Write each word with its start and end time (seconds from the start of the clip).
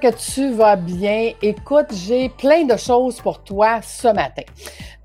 que 0.00 0.12
tu 0.12 0.52
vas 0.52 0.76
bien. 0.76 1.32
Écoute, 1.42 1.88
j'ai 1.92 2.28
plein 2.28 2.64
de 2.64 2.76
choses 2.76 3.20
pour 3.20 3.42
toi 3.42 3.80
ce 3.82 4.08
matin. 4.08 4.42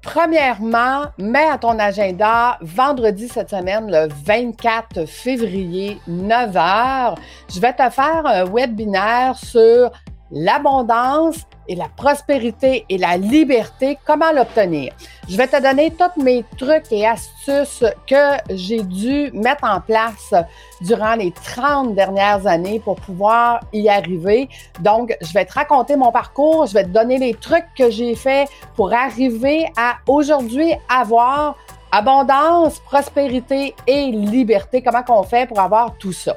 Premièrement, 0.02 1.05
mets 1.18 1.50
à 1.50 1.57
ton 1.57 1.80
agenda 1.80 2.57
vendredi 2.61 3.28
cette 3.28 3.50
semaine, 3.50 3.89
le 3.89 4.07
24 4.25 5.05
février, 5.05 6.00
9h. 6.07 7.16
Je 7.54 7.60
vais 7.60 7.74
te 7.74 7.89
faire 7.89 8.25
un 8.25 8.46
webinaire 8.46 9.36
sur 9.36 9.92
l'abondance 10.32 11.38
et 11.68 11.75
la 11.75 11.88
prospérité 11.96 12.86
et 12.89 12.98
la 12.98 13.18
liberté, 13.18 13.98
comment 14.05 14.32
l'obtenir? 14.32 14.93
Je 15.28 15.36
vais 15.36 15.48
te 15.48 15.61
donner 15.61 15.92
tous 15.92 16.21
mes 16.21 16.46
trucs 16.57 16.92
et 16.92 17.06
astuces 17.06 17.83
que 18.07 18.38
j'ai 18.50 18.82
dû 18.83 19.32
mettre 19.33 19.66
en 19.66 19.82
place 19.82 20.33
durant 20.82 21.16
les 21.16 21.32
30 21.32 21.96
dernières 21.96 22.47
années 22.47 22.79
pour 22.79 22.96
pouvoir 22.96 23.61
y 23.74 23.89
arriver. 23.89 24.47
Donc, 24.79 25.16
je 25.21 25.33
vais 25.33 25.46
te 25.46 25.54
raconter 25.54 25.96
mon 25.96 26.11
parcours, 26.11 26.68
je 26.68 26.74
vais 26.74 26.83
te 26.83 26.89
donner 26.89 27.18
les 27.18 27.33
trucs 27.33 27.68
que 27.78 27.89
j'ai 27.89 28.16
fait 28.16 28.47
pour 28.75 28.94
arriver 28.94 29.66
à 29.78 29.96
aujourd'hui 30.07 30.74
avoir 30.89 31.55
abondance, 31.91 32.80
prospérité 32.80 33.75
et 33.86 34.11
liberté. 34.11 34.81
Comment 34.81 35.03
qu'on 35.03 35.23
fait 35.23 35.47
pour 35.47 35.59
avoir 35.59 35.95
tout 35.97 36.14
ça? 36.14 36.33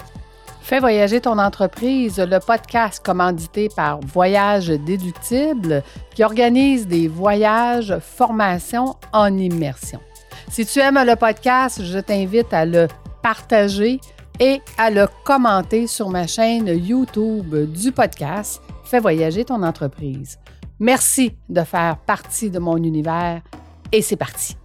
Fais 0.62 0.78
voyager 0.78 1.20
ton 1.20 1.38
entreprise, 1.38 2.18
le 2.18 2.38
podcast 2.38 3.04
commandité 3.04 3.68
par 3.74 4.00
Voyage 4.00 4.68
Déductible 4.68 5.82
qui 6.14 6.22
organise 6.22 6.86
des 6.86 7.08
voyages, 7.08 7.98
formations 7.98 8.94
en 9.12 9.36
immersion. 9.36 10.00
Si 10.50 10.64
tu 10.66 10.78
aimes 10.78 11.02
le 11.04 11.16
podcast, 11.16 11.82
je 11.82 11.98
t'invite 11.98 12.52
à 12.52 12.64
le 12.66 12.88
partager 13.22 14.00
et 14.38 14.60
à 14.78 14.90
le 14.90 15.06
commenter 15.24 15.86
sur 15.86 16.08
ma 16.08 16.26
chaîne 16.26 16.68
YouTube 16.68 17.54
du 17.72 17.92
podcast 17.92 18.62
Fais 18.84 18.98
voyager 18.98 19.44
ton 19.44 19.62
entreprise. 19.62 20.38
Merci 20.80 21.36
de 21.48 21.62
faire 21.62 21.96
partie 21.98 22.50
de 22.50 22.58
mon 22.58 22.76
univers 22.76 23.42
et 23.92 24.02
c'est 24.02 24.16
parti. 24.16 24.56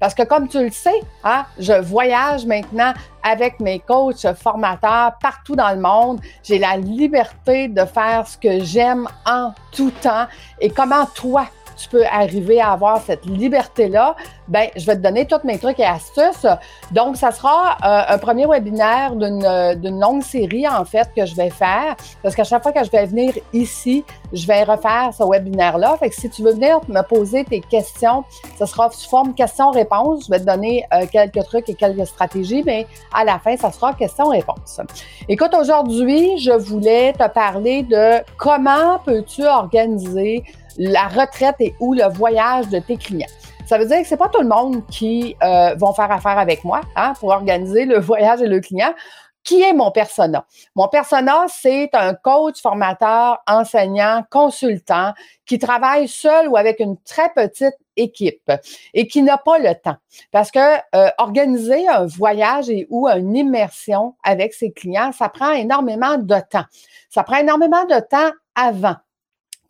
Parce 0.00 0.14
que 0.14 0.22
comme 0.22 0.48
tu 0.48 0.62
le 0.62 0.70
sais, 0.70 1.00
hein, 1.22 1.44
je 1.58 1.72
voyage 1.72 2.46
maintenant 2.46 2.92
avec 3.22 3.60
mes 3.60 3.80
coachs 3.80 4.26
formateurs 4.34 5.12
partout 5.20 5.56
dans 5.56 5.70
le 5.70 5.80
monde. 5.80 6.20
J'ai 6.42 6.58
la 6.58 6.76
liberté 6.76 7.68
de 7.68 7.84
faire 7.84 8.26
ce 8.26 8.36
que 8.36 8.62
j'aime 8.64 9.08
en 9.26 9.52
tout 9.72 9.92
temps. 10.02 10.26
Et 10.60 10.70
comment 10.70 11.06
toi, 11.06 11.46
tu 11.76 11.88
peux 11.88 12.04
arriver 12.06 12.60
à 12.60 12.72
avoir 12.72 13.00
cette 13.00 13.24
liberté-là, 13.26 14.16
ben, 14.48 14.68
je 14.76 14.84
vais 14.84 14.96
te 14.96 15.00
donner 15.00 15.26
tous 15.26 15.44
mes 15.44 15.58
trucs 15.58 15.78
et 15.80 15.84
astuces. 15.84 16.46
Donc, 16.92 17.16
ça 17.16 17.30
sera 17.30 17.76
euh, 17.84 18.14
un 18.14 18.18
premier 18.18 18.46
webinaire 18.46 19.14
d'une 19.16 20.00
longue 20.00 20.22
série, 20.22 20.68
en 20.68 20.84
fait, 20.84 21.10
que 21.16 21.24
je 21.24 21.34
vais 21.34 21.50
faire. 21.50 21.96
Parce 22.22 22.34
qu'à 22.34 22.44
chaque 22.44 22.62
fois 22.62 22.72
que 22.72 22.84
je 22.84 22.90
vais 22.90 23.06
venir 23.06 23.32
ici, 23.52 24.04
je 24.32 24.46
vais 24.46 24.64
refaire 24.64 25.10
ce 25.16 25.22
webinaire-là. 25.22 25.96
Fait 25.98 26.10
que 26.10 26.14
si 26.14 26.28
tu 26.28 26.42
veux 26.42 26.52
venir 26.52 26.80
me 26.88 27.02
poser 27.02 27.44
tes 27.44 27.60
questions, 27.60 28.24
ce 28.58 28.66
sera 28.66 28.90
sous 28.90 29.08
forme 29.08 29.34
question-réponse. 29.34 30.26
Je 30.26 30.30
vais 30.30 30.40
te 30.40 30.44
donner 30.44 30.84
euh, 30.92 31.06
quelques 31.10 31.44
trucs 31.44 31.68
et 31.68 31.74
quelques 31.74 32.06
stratégies, 32.06 32.62
mais 32.64 32.86
à 33.14 33.24
la 33.24 33.38
fin, 33.38 33.56
ça 33.56 33.72
sera 33.72 33.94
question-réponse. 33.94 34.80
Écoute, 35.28 35.54
aujourd'hui, 35.58 36.38
je 36.38 36.52
voulais 36.52 37.12
te 37.12 37.28
parler 37.28 37.82
de 37.82 38.22
comment 38.36 38.98
peux-tu 39.04 39.46
organiser 39.46 40.44
la 40.78 41.08
retraite 41.08 41.56
et 41.60 41.74
ou 41.80 41.94
le 41.94 42.12
voyage 42.12 42.68
de 42.68 42.78
tes 42.78 42.96
clients. 42.96 43.28
Ça 43.66 43.78
veut 43.78 43.86
dire 43.86 44.02
que 44.02 44.06
c'est 44.06 44.18
pas 44.18 44.28
tout 44.28 44.42
le 44.42 44.48
monde 44.48 44.86
qui 44.88 45.36
euh, 45.42 45.74
vont 45.76 45.94
faire 45.94 46.10
affaire 46.10 46.38
avec 46.38 46.64
moi 46.64 46.82
hein, 46.96 47.14
pour 47.18 47.30
organiser 47.30 47.86
le 47.86 47.98
voyage 48.00 48.42
et 48.42 48.46
le 48.46 48.60
client. 48.60 48.94
Qui 49.42 49.60
est 49.60 49.74
mon 49.74 49.90
persona? 49.90 50.46
Mon 50.74 50.88
persona, 50.88 51.44
c'est 51.48 51.90
un 51.92 52.14
coach, 52.14 52.62
formateur, 52.62 53.42
enseignant, 53.46 54.24
consultant 54.30 55.12
qui 55.44 55.58
travaille 55.58 56.08
seul 56.08 56.48
ou 56.48 56.56
avec 56.56 56.80
une 56.80 56.96
très 57.02 57.28
petite 57.28 57.76
équipe 57.94 58.50
et 58.94 59.06
qui 59.06 59.22
n'a 59.22 59.36
pas 59.36 59.58
le 59.58 59.74
temps. 59.74 59.96
Parce 60.32 60.50
que 60.50 60.76
euh, 60.96 61.10
organiser 61.18 61.86
un 61.86 62.06
voyage 62.06 62.70
et 62.70 62.86
ou 62.88 63.06
une 63.06 63.36
immersion 63.36 64.14
avec 64.22 64.54
ses 64.54 64.72
clients, 64.72 65.12
ça 65.12 65.28
prend 65.28 65.52
énormément 65.52 66.16
de 66.16 66.36
temps. 66.50 66.64
Ça 67.10 67.22
prend 67.22 67.36
énormément 67.36 67.84
de 67.84 68.00
temps 68.00 68.32
avant. 68.54 68.96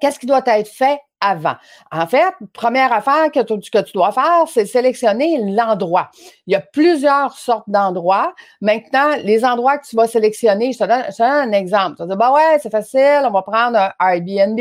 Qu'est-ce 0.01 0.19
qui 0.19 0.27
doit 0.27 0.43
être 0.47 0.69
fait 0.69 0.99
avant? 1.21 1.55
En 1.91 2.07
fait, 2.07 2.35
première 2.53 2.93
affaire 2.93 3.31
que 3.33 3.41
tu, 3.41 3.71
que 3.71 3.83
tu 3.83 3.93
dois 3.93 4.13
faire, 4.13 4.45
c'est 4.47 4.67
sélectionner 4.67 5.39
l'endroit. 5.53 6.11
Il 6.47 6.53
y 6.53 6.57
a 6.57 6.61
plusieurs 6.61 7.37
sortes 7.37 7.69
d'endroits. 7.69 8.35
Maintenant, 8.61 9.17
les 9.23 9.45
endroits 9.45 9.79
que 9.79 9.87
tu 9.87 9.97
vas 9.97 10.07
sélectionner, 10.07 10.73
je 10.73 10.79
te 10.79 10.85
donne, 10.85 11.05
un 11.19 11.53
exemple. 11.53 11.97
Tu 11.97 12.03
vas 12.03 12.07
dire, 12.09 12.17
bah 12.17 12.33
ouais, 12.33 12.59
c'est 12.61 12.71
facile, 12.71 13.23
on 13.25 13.31
va 13.31 13.43
prendre 13.43 13.79
un 13.79 13.93
Airbnb. 14.01 14.61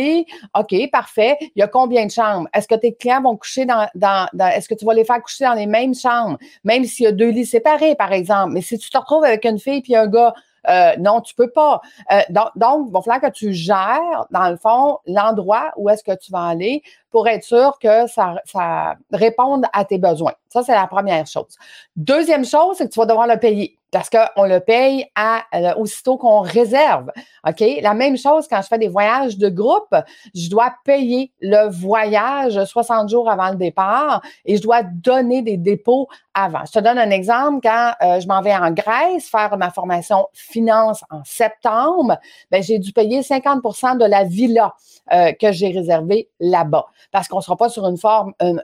OK, 0.58 0.90
parfait. 0.92 1.38
Il 1.42 1.60
y 1.60 1.64
a 1.64 1.68
combien 1.68 2.06
de 2.06 2.12
chambres? 2.12 2.48
Est-ce 2.54 2.68
que 2.68 2.76
tes 2.76 2.96
clients 2.96 3.22
vont 3.22 3.36
coucher 3.36 3.66
dans, 3.66 3.88
dans, 3.96 4.28
dans 4.34 4.48
est-ce 4.48 4.70
que 4.70 4.76
tu 4.76 4.86
vas 4.86 4.94
les 4.94 5.06
faire 5.06 5.22
coucher 5.22 5.46
dans 5.46 5.54
les 5.54 5.68
mêmes 5.68 5.96
chambres, 5.96 6.38
même 6.64 6.86
s'il 6.86 7.06
y 7.06 7.08
a 7.08 7.12
deux 7.12 7.30
lits 7.30 7.46
séparés, 7.46 7.96
par 7.96 8.14
exemple? 8.14 8.54
Mais 8.54 8.62
si 8.62 8.78
tu 8.78 8.90
te 8.90 8.98
retrouves 8.98 9.26
avec 9.26 9.44
une 9.46 9.60
fille 9.60 9.82
puis 9.82 9.96
un 9.96 10.08
gars, 10.08 10.34
euh, 10.70 10.96
non, 10.98 11.22
tu 11.22 11.36
peux 11.36 11.50
pas. 11.50 11.82
Euh, 12.12 12.22
donc, 12.30 12.50
donc, 12.56 12.88
il 12.88 12.94
va 12.94 13.02
falloir 13.02 13.22
que 13.22 13.36
tu 13.36 13.54
gères, 13.54 14.26
dans 14.32 14.50
le 14.50 14.58
fond, 14.58 15.00
l'endroit 15.06 15.72
où 15.78 15.90
est-ce 15.90 16.04
que 16.04 16.16
tu 16.16 16.32
vas 16.32 16.46
aller 16.46 16.84
pour 17.14 17.28
être 17.28 17.44
sûr 17.44 17.78
que 17.80 18.08
ça, 18.08 18.96
réponde 19.12 19.66
à 19.72 19.86
tes 19.86 20.00
besoins. 20.00 20.34
Ça, 20.50 20.64
c'est 20.64 20.74
la 20.74 20.88
première 20.88 21.28
chose. 21.28 21.56
Deuxième 21.96 22.44
chose, 22.44 22.76
c'est 22.78 22.88
que 22.88 22.92
tu 22.92 23.00
vas 23.00 23.06
devoir 23.06 23.28
le 23.28 23.38
payer 23.38 23.78
parce 23.92 24.10
qu'on 24.10 24.46
le 24.46 24.60
paye 24.60 25.06
euh, 25.20 25.74
aussitôt 25.76 26.18
qu'on 26.18 26.42
réserve. 26.42 27.12
La 27.84 27.94
même 27.94 28.18
chose 28.18 28.48
quand 28.48 28.62
je 28.64 28.68
fais 28.68 28.80
des 28.80 28.88
voyages 28.88 29.38
de 29.38 29.50
groupe, 29.50 29.96
je 30.34 30.50
dois 30.50 30.74
payer 30.84 31.32
le 31.42 31.70
voyage 31.70 32.64
60 32.64 33.10
jours 33.10 33.30
avant 33.30 33.52
le 33.52 33.56
départ 33.56 34.24
et 34.46 34.58
je 34.58 34.64
dois 34.64 34.82
donner 34.82 35.44
des 35.44 35.58
dépôts 35.58 36.08
avant. 36.34 36.66
Je 36.66 36.72
te 36.72 36.80
donne 36.80 36.98
un 36.98 37.12
exemple. 37.12 37.60
Quand 37.62 37.94
euh, 38.02 38.20
je 38.20 38.28
m'en 38.28 38.42
vais 38.42 38.56
en 38.56 38.72
Grèce 38.72 39.30
faire 39.30 39.56
ma 39.58 39.70
formation 39.70 40.28
finance 40.34 41.04
en 41.12 41.24
septembre, 41.24 42.18
ben, 42.50 42.64
j'ai 42.64 42.80
dû 42.80 42.94
payer 42.94 43.22
50% 43.22 44.00
de 44.00 44.06
la 44.06 44.24
villa 44.24 44.74
euh, 45.12 45.34
que 45.34 45.52
j'ai 45.52 45.68
réservée 45.68 46.30
là-bas 46.40 46.88
parce 47.12 47.28
qu'on 47.28 47.38
ne 47.38 47.42
sera 47.42 47.58
pas 47.58 47.70
sur 47.70 47.86
une, 47.86 47.98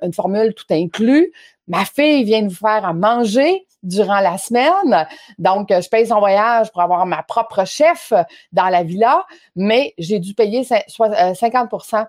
une 0.01 0.13
formule 0.13 0.53
tout 0.53 0.65
inclus. 0.71 1.31
Ma 1.67 1.85
fille 1.85 2.23
vient 2.23 2.41
nous 2.41 2.49
faire 2.49 2.85
à 2.85 2.93
manger 2.93 3.65
durant 3.83 4.19
la 4.19 4.37
semaine. 4.37 5.07
Donc, 5.37 5.67
je 5.69 5.87
paye 5.89 6.07
son 6.07 6.19
voyage 6.19 6.71
pour 6.71 6.81
avoir 6.81 7.05
ma 7.05 7.23
propre 7.23 7.65
chef 7.65 8.13
dans 8.51 8.69
la 8.69 8.83
villa, 8.83 9.25
mais 9.55 9.93
j'ai 9.97 10.19
dû 10.19 10.33
payer 10.33 10.63
50% 10.63 11.95
euh, 11.95 12.03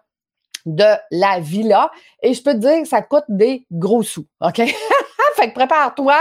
de 0.66 0.96
la 1.10 1.40
villa 1.40 1.90
et 2.22 2.34
je 2.34 2.42
peux 2.42 2.52
te 2.52 2.58
dire 2.58 2.82
que 2.82 2.88
ça 2.88 3.02
coûte 3.02 3.24
des 3.28 3.66
gros 3.70 4.02
sous, 4.02 4.26
OK? 4.40 4.56
fait 5.36 5.48
que 5.48 5.54
prépare-toi 5.54 6.16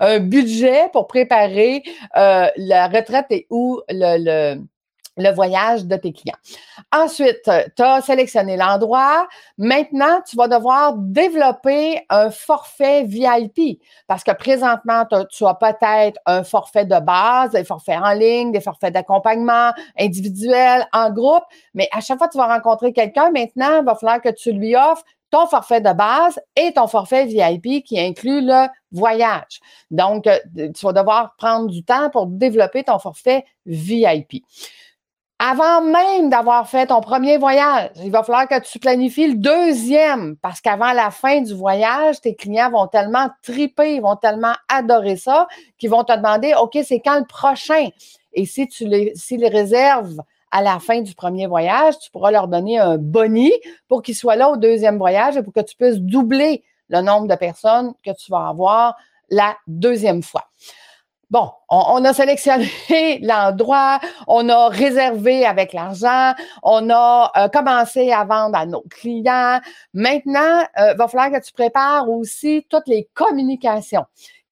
un 0.00 0.18
budget 0.18 0.88
pour 0.92 1.06
préparer 1.06 1.82
euh, 2.16 2.48
la 2.56 2.88
retraite 2.88 3.26
et 3.30 3.46
où 3.50 3.80
le 3.88 4.16
le 4.18 4.60
voyage 5.32 5.84
de 5.84 5.96
tes 5.96 6.12
clients. 6.12 6.36
Ensuite, 6.92 7.42
tu 7.76 7.82
as 7.82 8.00
sélectionné 8.00 8.56
l'endroit. 8.56 9.26
Maintenant, 9.58 10.20
tu 10.28 10.36
vas 10.36 10.48
devoir 10.48 10.94
développer 10.96 12.04
un 12.10 12.30
forfait 12.30 13.04
VIP 13.04 13.80
parce 14.06 14.24
que 14.24 14.32
présentement, 14.32 15.04
tu 15.30 15.46
as 15.46 15.54
peut-être 15.54 16.18
un 16.26 16.44
forfait 16.44 16.84
de 16.84 16.98
base, 17.00 17.52
des 17.52 17.64
forfaits 17.64 17.98
en 17.98 18.12
ligne, 18.12 18.52
des 18.52 18.60
forfaits 18.60 18.92
d'accompagnement 18.92 19.72
individuel, 19.98 20.86
en 20.92 21.10
groupe, 21.10 21.44
mais 21.74 21.88
à 21.92 22.00
chaque 22.00 22.18
fois 22.18 22.28
que 22.28 22.32
tu 22.32 22.38
vas 22.38 22.46
rencontrer 22.46 22.92
quelqu'un, 22.92 23.30
maintenant, 23.30 23.80
il 23.80 23.84
va 23.84 23.94
falloir 23.94 24.20
que 24.20 24.30
tu 24.30 24.52
lui 24.52 24.76
offres 24.76 25.04
ton 25.30 25.46
forfait 25.48 25.80
de 25.80 25.92
base 25.92 26.38
et 26.54 26.72
ton 26.72 26.86
forfait 26.86 27.26
VIP 27.26 27.84
qui 27.84 27.98
inclut 27.98 28.40
le 28.40 28.68
voyage. 28.92 29.58
Donc, 29.90 30.28
euh, 30.28 30.38
tu 30.54 30.86
vas 30.86 30.92
devoir 30.92 31.34
prendre 31.36 31.68
du 31.68 31.82
temps 31.82 32.08
pour 32.10 32.26
développer 32.26 32.84
ton 32.84 33.00
forfait 33.00 33.44
VIP 33.66 34.44
avant 35.46 35.82
même 35.82 36.30
d'avoir 36.30 36.66
fait 36.70 36.86
ton 36.86 37.02
premier 37.02 37.36
voyage, 37.36 37.90
il 38.02 38.10
va 38.10 38.22
falloir 38.22 38.48
que 38.48 38.58
tu 38.60 38.78
planifies 38.78 39.26
le 39.26 39.34
deuxième 39.34 40.36
parce 40.36 40.62
qu'avant 40.62 40.92
la 40.92 41.10
fin 41.10 41.42
du 41.42 41.52
voyage, 41.52 42.18
tes 42.22 42.34
clients 42.34 42.70
vont 42.70 42.86
tellement 42.86 43.28
triper, 43.42 43.96
ils 43.96 44.00
vont 44.00 44.16
tellement 44.16 44.54
adorer 44.70 45.16
ça 45.16 45.46
qu'ils 45.76 45.90
vont 45.90 46.02
te 46.02 46.16
demander, 46.16 46.54
OK, 46.58 46.78
c'est 46.82 47.00
quand 47.00 47.18
le 47.18 47.26
prochain? 47.26 47.88
Et 48.32 48.46
si 48.46 48.66
tu 48.68 48.86
les, 48.86 49.12
si 49.16 49.36
les 49.36 49.48
réserves 49.48 50.16
à 50.50 50.62
la 50.62 50.78
fin 50.78 51.02
du 51.02 51.14
premier 51.14 51.46
voyage, 51.46 51.98
tu 51.98 52.10
pourras 52.10 52.30
leur 52.30 52.48
donner 52.48 52.78
un 52.78 52.96
boni 52.96 53.52
pour 53.86 54.00
qu'ils 54.00 54.16
soient 54.16 54.36
là 54.36 54.48
au 54.48 54.56
deuxième 54.56 54.96
voyage 54.96 55.36
et 55.36 55.42
pour 55.42 55.52
que 55.52 55.60
tu 55.60 55.76
puisses 55.76 55.98
doubler 55.98 56.64
le 56.88 57.02
nombre 57.02 57.28
de 57.28 57.34
personnes 57.34 57.92
que 58.02 58.12
tu 58.12 58.30
vas 58.30 58.48
avoir 58.48 58.96
la 59.28 59.56
deuxième 59.66 60.22
fois. 60.22 60.44
Bon, 61.30 61.50
on, 61.68 62.04
a 62.04 62.12
sélectionné 62.12 62.68
l'endroit, 63.22 63.98
on 64.28 64.48
a 64.48 64.68
réservé 64.68 65.44
avec 65.44 65.72
l'argent, 65.72 66.34
on 66.62 66.90
a 66.90 67.32
euh, 67.36 67.48
commencé 67.48 68.12
à 68.12 68.24
vendre 68.24 68.56
à 68.56 68.66
nos 68.66 68.82
clients. 68.82 69.60
Maintenant, 69.94 70.62
il 70.76 70.82
euh, 70.82 70.94
va 70.94 71.08
falloir 71.08 71.30
que 71.30 71.44
tu 71.44 71.52
prépares 71.52 72.08
aussi 72.08 72.66
toutes 72.68 72.86
les 72.86 73.08
communications. 73.14 74.04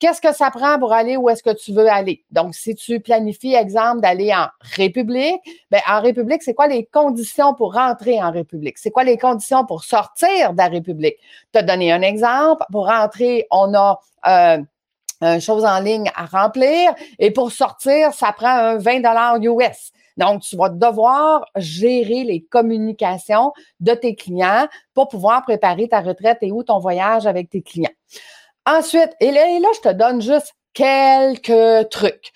Qu'est-ce 0.02 0.20
que 0.20 0.34
ça 0.34 0.50
prend 0.50 0.80
pour 0.80 0.92
aller 0.92 1.16
où 1.16 1.28
est-ce 1.28 1.44
que 1.44 1.54
tu 1.54 1.72
veux 1.72 1.88
aller? 1.88 2.24
Donc, 2.32 2.56
si 2.56 2.74
tu 2.74 2.98
planifies, 2.98 3.54
exemple, 3.54 4.00
d'aller 4.00 4.34
en 4.34 4.48
République, 4.74 5.40
bien, 5.70 5.80
en 5.88 6.00
République, 6.00 6.42
c'est 6.42 6.54
quoi 6.54 6.66
les 6.66 6.86
conditions 6.86 7.54
pour 7.54 7.74
rentrer 7.74 8.20
en 8.20 8.32
République? 8.32 8.78
C'est 8.78 8.90
quoi 8.90 9.04
les 9.04 9.16
conditions 9.16 9.64
pour 9.64 9.84
sortir 9.84 10.54
de 10.54 10.58
la 10.58 10.66
République? 10.66 11.14
Te 11.52 11.60
donner 11.60 11.92
un 11.92 12.02
exemple. 12.02 12.64
Pour 12.72 12.88
rentrer, 12.88 13.46
on 13.52 13.74
a 13.74 14.00
euh, 14.26 14.58
une 15.22 15.40
chose 15.40 15.64
en 15.64 15.80
ligne 15.80 16.10
à 16.14 16.26
remplir 16.26 16.94
et 17.18 17.30
pour 17.30 17.52
sortir, 17.52 18.12
ça 18.12 18.32
prend 18.32 18.48
un 18.48 18.76
20 18.78 19.40
US. 19.42 19.92
Donc, 20.16 20.42
tu 20.42 20.56
vas 20.56 20.68
devoir 20.68 21.46
gérer 21.56 22.24
les 22.24 22.42
communications 22.42 23.52
de 23.80 23.94
tes 23.94 24.14
clients 24.14 24.66
pour 24.94 25.08
pouvoir 25.08 25.42
préparer 25.42 25.88
ta 25.88 26.00
retraite 26.00 26.38
et 26.42 26.52
ou 26.52 26.62
ton 26.62 26.78
voyage 26.78 27.26
avec 27.26 27.48
tes 27.48 27.62
clients. 27.62 27.88
Ensuite, 28.66 29.10
et 29.20 29.30
là, 29.30 29.68
je 29.74 29.80
te 29.80 29.92
donne 29.92 30.20
juste 30.20 30.54
quelques 30.74 31.88
trucs. 31.90 32.32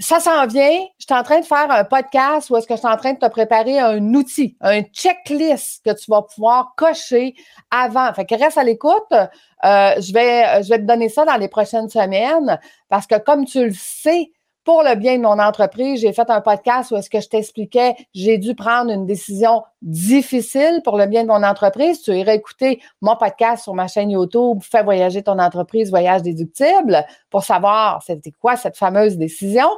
Ça 0.00 0.18
s'en 0.18 0.46
vient. 0.48 0.80
Je 0.98 1.04
suis 1.04 1.14
en 1.14 1.22
train 1.22 1.38
de 1.38 1.44
faire 1.44 1.70
un 1.70 1.84
podcast 1.84 2.50
où 2.50 2.56
est-ce 2.56 2.66
que 2.66 2.74
je 2.74 2.80
suis 2.80 2.88
en 2.88 2.96
train 2.96 3.12
de 3.12 3.18
te 3.18 3.28
préparer 3.28 3.78
un 3.78 4.02
outil, 4.14 4.56
un 4.60 4.82
checklist 4.82 5.84
que 5.84 5.92
tu 5.92 6.10
vas 6.10 6.22
pouvoir 6.22 6.74
cocher 6.76 7.34
avant. 7.70 8.12
Fait 8.12 8.24
que 8.24 8.34
reste 8.34 8.58
à 8.58 8.64
l'écoute. 8.64 9.12
Euh, 9.12 9.94
je, 10.00 10.12
vais, 10.12 10.62
je 10.64 10.68
vais 10.68 10.78
te 10.78 10.84
donner 10.84 11.08
ça 11.08 11.24
dans 11.24 11.36
les 11.36 11.48
prochaines 11.48 11.88
semaines 11.88 12.58
parce 12.88 13.06
que 13.06 13.18
comme 13.18 13.44
tu 13.44 13.64
le 13.64 13.72
sais, 13.72 14.32
pour 14.64 14.82
le 14.82 14.94
bien 14.94 15.18
de 15.18 15.22
mon 15.22 15.38
entreprise, 15.38 16.00
j'ai 16.00 16.12
fait 16.12 16.28
un 16.30 16.40
podcast 16.40 16.90
où 16.90 16.96
est-ce 16.96 17.10
que 17.10 17.20
je 17.20 17.28
t'expliquais, 17.28 17.94
j'ai 18.14 18.38
dû 18.38 18.54
prendre 18.54 18.90
une 18.90 19.04
décision 19.04 19.62
difficile 19.82 20.80
pour 20.82 20.96
le 20.96 21.04
bien 21.06 21.22
de 21.22 21.28
mon 21.28 21.42
entreprise. 21.42 22.00
Tu 22.00 22.12
irais 22.12 22.36
écouter 22.36 22.80
mon 23.02 23.14
podcast 23.16 23.64
sur 23.64 23.74
ma 23.74 23.88
chaîne 23.88 24.10
YouTube, 24.10 24.60
Fais 24.62 24.82
voyager 24.82 25.22
ton 25.22 25.38
entreprise, 25.38 25.90
voyage 25.90 26.22
déductible, 26.22 27.04
pour 27.28 27.44
savoir 27.44 28.02
c'était 28.02 28.30
quoi 28.30 28.56
cette 28.56 28.78
fameuse 28.78 29.18
décision. 29.18 29.68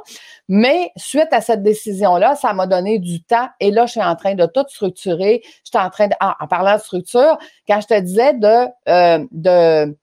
Mais 0.47 0.91
suite 0.95 1.29
à 1.31 1.41
cette 1.41 1.63
décision-là, 1.63 2.35
ça 2.35 2.53
m'a 2.53 2.65
donné 2.65 2.99
du 2.99 3.21
temps 3.21 3.49
et 3.59 3.71
là, 3.71 3.85
je 3.87 3.91
suis 3.91 4.01
en 4.01 4.15
train 4.15 4.35
de 4.35 4.45
tout 4.45 4.65
structurer. 4.69 5.41
Je 5.43 5.71
suis 5.71 5.85
en 5.85 5.89
train 5.89 6.07
de, 6.07 6.15
en, 6.21 6.47
parlant 6.47 6.75
de 6.75 6.81
structure, 6.81 7.37
quand 7.67 7.81
je 7.81 7.87
te 7.87 7.99
disais 7.99 8.33
de, 8.35 8.67
euh, 8.87 9.25
de, 9.31 9.97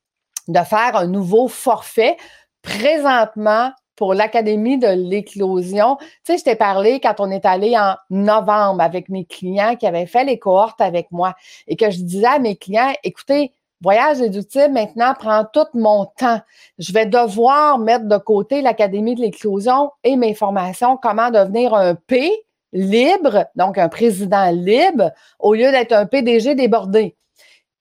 de 0.48 0.64
faire 0.64 0.96
un 0.96 1.06
nouveau 1.06 1.48
forfait, 1.48 2.18
présentement, 2.60 3.70
pour 3.96 4.14
l'Académie 4.14 4.78
de 4.78 4.88
l'éclosion. 4.88 5.96
Tu 5.98 6.06
sais, 6.24 6.38
je 6.38 6.44
t'ai 6.44 6.56
parlé 6.56 7.00
quand 7.00 7.14
on 7.18 7.30
est 7.30 7.44
allé 7.44 7.76
en 7.76 7.94
novembre 8.10 8.82
avec 8.82 9.08
mes 9.08 9.24
clients 9.24 9.76
qui 9.76 9.86
avaient 9.86 10.06
fait 10.06 10.24
les 10.24 10.38
cohortes 10.38 10.80
avec 10.80 11.10
moi 11.10 11.34
et 11.66 11.76
que 11.76 11.90
je 11.90 11.98
disais 11.98 12.26
à 12.26 12.38
mes 12.38 12.56
clients, 12.56 12.92
écoutez, 13.02 13.52
Voyage 13.84 14.22
éductif 14.22 14.68
maintenant 14.70 15.12
prend 15.12 15.44
tout 15.44 15.66
mon 15.74 16.06
temps. 16.06 16.40
Je 16.78 16.90
vais 16.94 17.04
devoir 17.04 17.78
mettre 17.78 18.06
de 18.06 18.16
côté 18.16 18.62
l'Académie 18.62 19.14
de 19.14 19.20
l'éclosion 19.20 19.90
et 20.04 20.16
mes 20.16 20.32
formations, 20.32 20.96
comment 20.96 21.30
devenir 21.30 21.74
un 21.74 21.94
P 21.94 22.32
libre, 22.72 23.44
donc 23.56 23.76
un 23.76 23.90
président 23.90 24.50
libre, 24.50 25.12
au 25.38 25.52
lieu 25.52 25.70
d'être 25.70 25.92
un 25.92 26.06
PDG 26.06 26.54
débordé. 26.54 27.16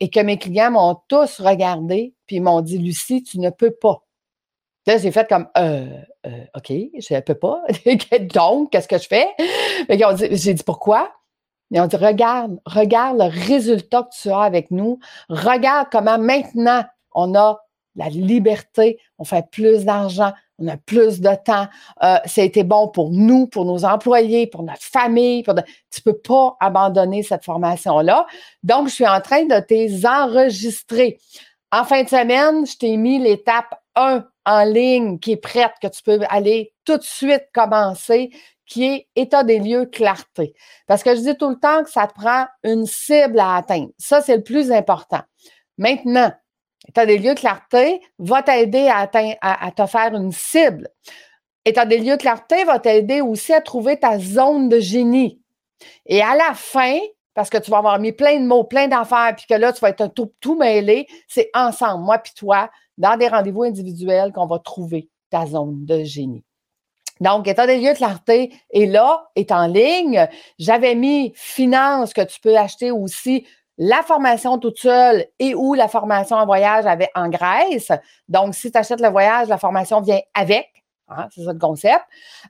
Et 0.01 0.09
que 0.09 0.19
mes 0.19 0.37
clients 0.37 0.71
m'ont 0.71 0.97
tous 1.07 1.39
regardé, 1.39 2.13
puis 2.27 2.41
m'ont 2.41 2.59
dit, 2.59 2.79
Lucie, 2.79 3.23
tu 3.23 3.39
ne 3.39 3.49
peux 3.49 3.71
pas. 3.71 4.03
Là, 4.85 4.97
j'ai 4.97 5.11
fait 5.11 5.27
comme, 5.29 5.47
euh, 5.57 5.87
euh, 6.25 6.45
OK, 6.55 6.67
je 6.69 7.13
ne 7.13 7.19
peux 7.21 7.35
pas. 7.35 7.61
Donc, 8.33 8.71
qu'est-ce 8.71 8.87
que 8.87 8.97
je 8.97 9.07
fais? 9.07 9.27
J'ai 10.31 10.53
dit, 10.53 10.63
pourquoi? 10.63 11.11
Et 11.73 11.79
on 11.79 11.87
dit, 11.87 11.95
regarde, 11.95 12.59
regarde 12.65 13.17
le 13.17 13.47
résultat 13.47 14.03
que 14.03 14.21
tu 14.21 14.29
as 14.29 14.41
avec 14.41 14.69
nous. 14.71 14.99
Regarde 15.29 15.87
comment 15.91 16.19
maintenant 16.19 16.83
on 17.13 17.33
a 17.35 17.59
la 17.95 18.09
liberté, 18.09 18.99
on 19.19 19.23
fait 19.23 19.45
plus 19.51 19.85
d'argent, 19.85 20.33
on 20.59 20.67
a 20.67 20.77
plus 20.77 21.21
de 21.21 21.35
temps. 21.45 21.67
Euh, 22.03 22.17
ça 22.25 22.41
a 22.41 22.43
été 22.43 22.63
bon 22.63 22.87
pour 22.87 23.11
nous, 23.11 23.47
pour 23.47 23.65
nos 23.65 23.85
employés, 23.85 24.47
pour 24.47 24.63
notre 24.63 24.83
famille. 24.83 25.43
Tu 25.43 25.51
ne 25.51 26.11
peux 26.11 26.17
pas 26.17 26.57
abandonner 26.59 27.23
cette 27.23 27.43
formation-là. 27.43 28.25
Donc, 28.63 28.87
je 28.87 28.93
suis 28.93 29.07
en 29.07 29.21
train 29.21 29.45
de 29.45 30.01
t'enregistrer. 30.01 31.19
En 31.71 31.83
fin 31.83 32.03
de 32.03 32.09
semaine, 32.09 32.65
je 32.65 32.77
t'ai 32.77 32.97
mis 32.97 33.19
l'étape 33.19 33.79
1 33.95 34.25
en 34.45 34.63
ligne 34.63 35.19
qui 35.19 35.33
est 35.33 35.37
prête, 35.37 35.73
que 35.81 35.87
tu 35.87 36.03
peux 36.03 36.19
aller 36.29 36.73
tout 36.85 36.97
de 36.97 37.03
suite 37.03 37.45
commencer, 37.53 38.31
qui 38.65 38.85
est 38.85 39.07
état 39.15 39.43
des 39.43 39.59
lieux 39.59 39.85
clarté. 39.85 40.53
Parce 40.87 41.03
que 41.03 41.15
je 41.15 41.21
dis 41.21 41.37
tout 41.37 41.49
le 41.49 41.59
temps 41.59 41.83
que 41.83 41.89
ça 41.89 42.07
te 42.07 42.13
prend 42.13 42.45
une 42.63 42.85
cible 42.85 43.39
à 43.39 43.57
atteindre. 43.57 43.89
Ça, 43.97 44.21
c'est 44.21 44.37
le 44.37 44.43
plus 44.43 44.71
important. 44.71 45.21
Maintenant, 45.77 46.31
état 46.87 47.05
des 47.05 47.17
lieux 47.17 47.35
clarté 47.35 48.01
va 48.19 48.41
t'aider 48.43 48.87
à, 48.87 49.09
à, 49.41 49.71
te 49.71 49.85
faire 49.85 50.13
une 50.13 50.31
cible. 50.31 50.89
État 51.65 51.85
des 51.85 51.99
lieux 51.99 52.17
clarté 52.17 52.63
va 52.65 52.79
t'aider 52.79 53.21
aussi 53.21 53.53
à 53.53 53.61
trouver 53.61 53.99
ta 53.99 54.19
zone 54.19 54.69
de 54.69 54.79
génie. 54.79 55.41
Et 56.05 56.21
à 56.21 56.35
la 56.35 56.53
fin, 56.53 56.99
parce 57.33 57.49
que 57.49 57.57
tu 57.57 57.71
vas 57.71 57.77
avoir 57.77 57.99
mis 57.99 58.11
plein 58.11 58.39
de 58.39 58.45
mots, 58.45 58.63
plein 58.63 58.87
d'affaires, 58.87 59.33
puis 59.35 59.45
que 59.47 59.55
là, 59.55 59.73
tu 59.73 59.79
vas 59.79 59.89
être 59.89 60.07
tout, 60.07 60.31
tout 60.39 60.55
mêlé, 60.55 61.07
c'est 61.27 61.49
ensemble, 61.53 62.03
moi 62.03 62.19
puis 62.19 62.33
toi, 62.35 62.69
dans 62.97 63.17
des 63.17 63.27
rendez-vous 63.27 63.63
individuels 63.63 64.31
qu'on 64.31 64.47
va 64.47 64.59
trouver 64.59 65.09
ta 65.29 65.45
zone 65.45 65.85
de 65.85 66.03
génie. 66.03 66.43
Donc, 67.19 67.47
état 67.47 67.67
des 67.67 67.79
lieux 67.79 67.93
de 67.93 67.97
clarté 67.97 68.53
est 68.71 68.85
là, 68.85 69.29
est 69.35 69.51
en 69.51 69.67
ligne. 69.67 70.27
J'avais 70.59 70.95
mis 70.95 71.31
finance 71.35 72.13
que 72.13 72.21
tu 72.21 72.39
peux 72.39 72.57
acheter 72.57 72.91
aussi 72.91 73.45
la 73.77 74.03
formation 74.03 74.57
toute 74.59 74.77
seule 74.77 75.25
et 75.39 75.55
ou 75.55 75.73
la 75.73 75.87
formation 75.87 76.37
en 76.37 76.45
voyage 76.45 76.85
avec, 76.85 77.09
en 77.15 77.29
Grèce. 77.29 77.91
Donc, 78.27 78.55
si 78.55 78.71
tu 78.71 78.77
achètes 78.77 79.01
le 79.01 79.09
voyage, 79.09 79.47
la 79.47 79.57
formation 79.57 80.01
vient 80.01 80.19
avec. 80.33 80.67
Hein, 81.09 81.27
c'est 81.33 81.43
ça 81.43 81.53
le 81.53 81.59
concept. 81.59 82.03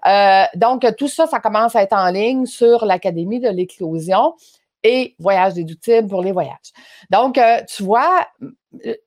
Euh, 0.05 0.43
donc, 0.55 0.85
tout 0.97 1.07
ça, 1.07 1.27
ça 1.27 1.39
commence 1.39 1.75
à 1.75 1.83
être 1.83 1.93
en 1.93 2.09
ligne 2.09 2.45
sur 2.45 2.85
l'Académie 2.85 3.39
de 3.39 3.49
l'éclosion 3.49 4.33
et 4.83 5.15
voyage 5.17 5.53
déductible 5.53 6.07
pour 6.07 6.21
les 6.21 6.31
voyages. 6.31 6.71
Donc, 7.09 7.37
euh, 7.37 7.61
tu 7.67 7.83
vois, 7.83 8.27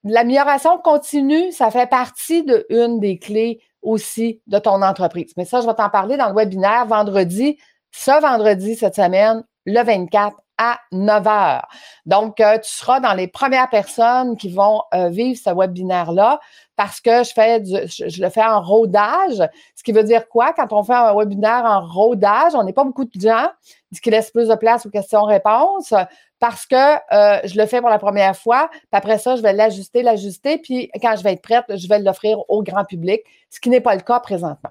l'amélioration 0.04 0.78
continue, 0.78 1.52
ça 1.52 1.70
fait 1.70 1.88
partie 1.88 2.44
de 2.44 2.66
une 2.70 3.00
des 3.00 3.18
clés 3.18 3.60
aussi 3.82 4.40
de 4.46 4.58
ton 4.58 4.82
entreprise. 4.82 5.32
Mais 5.36 5.44
ça, 5.44 5.60
je 5.60 5.66
vais 5.66 5.74
t'en 5.74 5.90
parler 5.90 6.16
dans 6.16 6.28
le 6.28 6.34
webinaire 6.34 6.86
vendredi, 6.86 7.58
ce 7.92 8.20
vendredi 8.20 8.74
cette 8.76 8.96
semaine, 8.96 9.44
le 9.64 9.82
24 9.82 10.36
à 10.58 10.78
9 10.92 11.26
heures. 11.26 11.68
Donc, 12.06 12.40
euh, 12.40 12.58
tu 12.58 12.70
seras 12.70 13.00
dans 13.00 13.12
les 13.12 13.28
premières 13.28 13.68
personnes 13.68 14.36
qui 14.36 14.50
vont 14.50 14.82
euh, 14.94 15.08
vivre 15.08 15.38
ce 15.38 15.50
webinaire-là 15.54 16.40
parce 16.76 17.00
que 17.00 17.24
je 17.24 18.08
je, 18.08 18.22
le 18.22 18.30
fais 18.30 18.44
en 18.44 18.62
rodage. 18.62 19.42
Ce 19.74 19.82
qui 19.82 19.92
veut 19.92 20.02
dire 20.02 20.28
quoi? 20.28 20.52
Quand 20.52 20.72
on 20.72 20.82
fait 20.82 20.94
un 20.94 21.14
webinaire 21.14 21.64
en 21.64 21.86
rodage, 21.86 22.54
on 22.54 22.64
n'est 22.64 22.72
pas 22.72 22.84
beaucoup 22.84 23.04
de 23.04 23.20
gens, 23.20 23.48
ce 23.92 24.00
qui 24.00 24.10
laisse 24.10 24.30
plus 24.30 24.48
de 24.48 24.54
place 24.54 24.86
aux 24.86 24.90
questions-réponses 24.90 25.94
parce 26.38 26.66
que 26.66 26.76
euh, 26.76 27.40
je 27.44 27.58
le 27.58 27.66
fais 27.66 27.80
pour 27.80 27.90
la 27.90 27.98
première 27.98 28.36
fois. 28.36 28.68
Puis 28.70 28.80
après 28.92 29.18
ça, 29.18 29.36
je 29.36 29.42
vais 29.42 29.52
l'ajuster, 29.52 30.02
l'ajuster. 30.02 30.58
Puis 30.58 30.90
quand 31.00 31.16
je 31.16 31.22
vais 31.22 31.32
être 31.32 31.42
prête, 31.42 31.64
je 31.68 31.88
vais 31.88 31.98
l'offrir 31.98 32.38
au 32.48 32.62
grand 32.62 32.84
public, 32.84 33.22
ce 33.50 33.60
qui 33.60 33.70
n'est 33.70 33.80
pas 33.80 33.94
le 33.94 34.02
cas 34.02 34.20
présentement. 34.20 34.70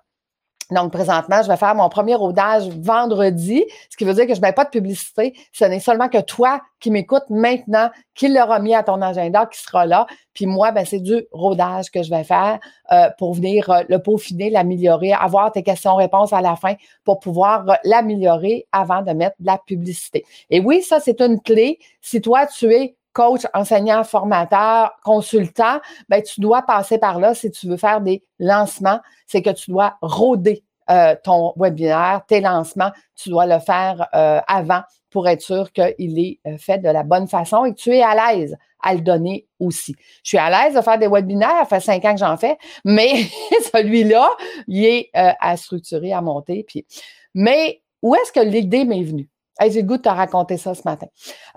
Donc, 0.71 0.91
présentement, 0.91 1.43
je 1.43 1.47
vais 1.47 1.57
faire 1.57 1.75
mon 1.75 1.89
premier 1.89 2.15
rodage 2.15 2.67
vendredi, 2.69 3.63
ce 3.89 3.97
qui 3.97 4.03
veut 4.03 4.13
dire 4.13 4.25
que 4.25 4.33
je 4.33 4.39
ne 4.39 4.45
mets 4.45 4.53
pas 4.53 4.65
de 4.65 4.69
publicité. 4.69 5.35
Ce 5.53 5.63
n'est 5.63 5.79
seulement 5.79 6.09
que 6.09 6.21
toi 6.21 6.61
qui 6.79 6.89
m'écoutes 6.89 7.29
maintenant, 7.29 7.91
qui 8.15 8.27
l'aura 8.29 8.59
mis 8.59 8.73
à 8.73 8.81
ton 8.81 9.01
agenda, 9.01 9.45
qui 9.45 9.61
sera 9.61 9.85
là. 9.85 10.07
Puis 10.33 10.47
moi, 10.47 10.71
ben, 10.71 10.83
c'est 10.83 10.99
du 10.99 11.25
rodage 11.31 11.91
que 11.91 12.01
je 12.01 12.09
vais 12.09 12.23
faire 12.23 12.59
euh, 12.91 13.09
pour 13.17 13.35
venir 13.35 13.69
euh, 13.69 13.83
le 13.89 13.99
peaufiner, 13.99 14.49
l'améliorer, 14.49 15.13
avoir 15.13 15.51
tes 15.51 15.61
questions-réponses 15.61 16.33
à 16.33 16.41
la 16.41 16.55
fin 16.55 16.73
pour 17.03 17.19
pouvoir 17.19 17.69
euh, 17.69 17.73
l'améliorer 17.83 18.67
avant 18.71 19.01
de 19.01 19.11
mettre 19.11 19.35
de 19.39 19.45
la 19.45 19.59
publicité. 19.59 20.25
Et 20.49 20.59
oui, 20.59 20.81
ça, 20.81 20.99
c'est 20.99 21.21
une 21.21 21.39
clé. 21.39 21.79
Si 22.01 22.21
toi, 22.21 22.47
tu 22.47 22.73
es 22.73 22.95
coach, 23.15 23.47
enseignant, 23.53 24.03
formateur, 24.03 24.91
consultant, 25.03 25.79
ben, 26.09 26.21
tu 26.21 26.41
dois 26.41 26.61
passer 26.61 26.99
par 26.99 27.19
là 27.19 27.33
si 27.33 27.49
tu 27.49 27.67
veux 27.67 27.77
faire 27.77 28.01
des 28.01 28.23
lancements. 28.39 28.99
C'est 29.25 29.41
que 29.41 29.49
tu 29.51 29.71
dois 29.71 29.95
rôder 30.01 30.63
euh, 30.91 31.15
ton 31.23 31.53
webinaire, 31.55 32.21
tes 32.27 32.41
lancements, 32.41 32.91
tu 33.15 33.29
dois 33.29 33.47
le 33.47 33.57
faire 33.59 34.07
euh, 34.13 34.39
avant 34.47 34.81
pour 35.09 35.27
être 35.27 35.41
sûr 35.41 35.71
qu'il 35.71 36.19
est 36.19 36.39
euh, 36.45 36.57
fait 36.57 36.77
de 36.77 36.89
la 36.89 37.03
bonne 37.03 37.27
façon 37.27 37.65
et 37.65 37.73
que 37.73 37.79
tu 37.79 37.95
es 37.95 38.03
à 38.03 38.13
l'aise 38.13 38.55
à 38.83 38.93
le 38.93 38.99
donner 38.99 39.47
aussi. 39.59 39.95
Je 40.23 40.29
suis 40.29 40.37
à 40.37 40.49
l'aise 40.49 40.75
de 40.75 40.81
faire 40.81 40.99
des 40.99 41.07
webinaires, 41.07 41.61
ça 41.61 41.65
fait 41.65 41.79
cinq 41.79 42.05
ans 42.05 42.13
que 42.13 42.19
j'en 42.19 42.37
fais, 42.37 42.57
mais 42.83 43.13
celui-là, 43.73 44.29
il 44.67 44.85
est 44.85 45.09
à 45.13 45.57
structurer, 45.57 46.13
à 46.13 46.21
monter. 46.21 46.63
Puis... 46.67 46.85
Mais 47.33 47.81
où 48.03 48.13
est-ce 48.13 48.31
que 48.31 48.41
l'idée 48.41 48.85
m'est 48.85 49.03
venue? 49.03 49.27
J'ai 49.61 49.81
le 49.81 49.87
goût 49.87 49.97
de 49.97 50.01
te 50.01 50.09
raconter 50.09 50.57
ça 50.57 50.75
ce 50.75 50.81
matin. 50.85 51.07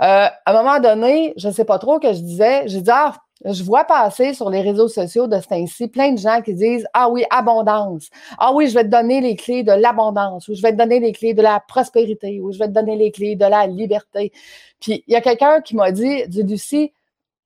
Euh, 0.01 0.27
à 0.27 0.39
un 0.47 0.53
moment 0.53 0.79
donné, 0.81 1.35
je 1.37 1.49
ne 1.49 1.53
sais 1.53 1.65
pas 1.65 1.79
trop 1.79 1.99
que 1.99 2.13
je 2.13 2.21
disais, 2.21 2.63
j'ai 2.67 2.81
dit, 2.81 2.91
ah, 2.93 3.15
je 3.45 3.63
vois 3.63 3.85
passer 3.85 4.35
sur 4.35 4.51
les 4.51 4.61
réseaux 4.61 4.89
sociaux 4.89 5.27
de 5.27 5.41
ce 5.41 5.47
temps-ci 5.47 5.89
plein 5.89 6.13
de 6.13 6.19
gens 6.19 6.43
qui 6.43 6.55
disent 6.55 6.87
Ah 6.93 7.09
oui, 7.09 7.25
abondance. 7.31 8.09
Ah 8.37 8.53
oui, 8.53 8.69
je 8.69 8.75
vais 8.75 8.85
te 8.85 8.89
donner 8.89 9.21
les 9.21 9.37
clés 9.37 9.63
de 9.63 9.73
l'abondance, 9.73 10.49
ou 10.49 10.55
je 10.55 10.63
vais 10.63 10.73
te 10.73 10.77
donner 10.77 10.99
les 11.01 11.13
clés 11.13 11.35
de 11.35 11.43
la 11.43 11.61
prospérité, 11.61 12.41
ou 12.41 12.53
je 12.53 12.59
vais 12.59 12.67
te 12.67 12.73
donner 12.73 12.97
les 12.97 13.13
clés 13.13 13.37
de 13.37 13.45
la 13.45 13.67
liberté. 13.67 14.33
Puis 14.81 15.05
il 15.07 15.13
y 15.13 15.17
a 15.17 15.21
quelqu'un 15.21 15.61
qui 15.61 15.77
m'a 15.77 15.93
dit, 15.93 16.27
dit 16.27 16.43
Lucie, 16.43 16.93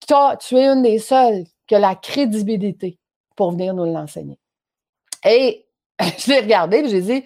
toi, 0.09 0.37
tu 0.37 0.57
es 0.57 0.67
une 0.67 0.83
des 0.83 0.99
seules 0.99 1.45
qui 1.67 1.75
a 1.75 1.79
la 1.79 1.95
crédibilité 1.95 2.99
pour 3.37 3.53
venir 3.53 3.75
nous 3.75 3.85
l'enseigner. 3.85 4.39
Et 5.25 5.67
je 6.01 6.31
l'ai 6.31 6.41
regardé 6.41 6.79
et 6.79 6.89
j'ai 6.89 7.03
dit 7.03 7.25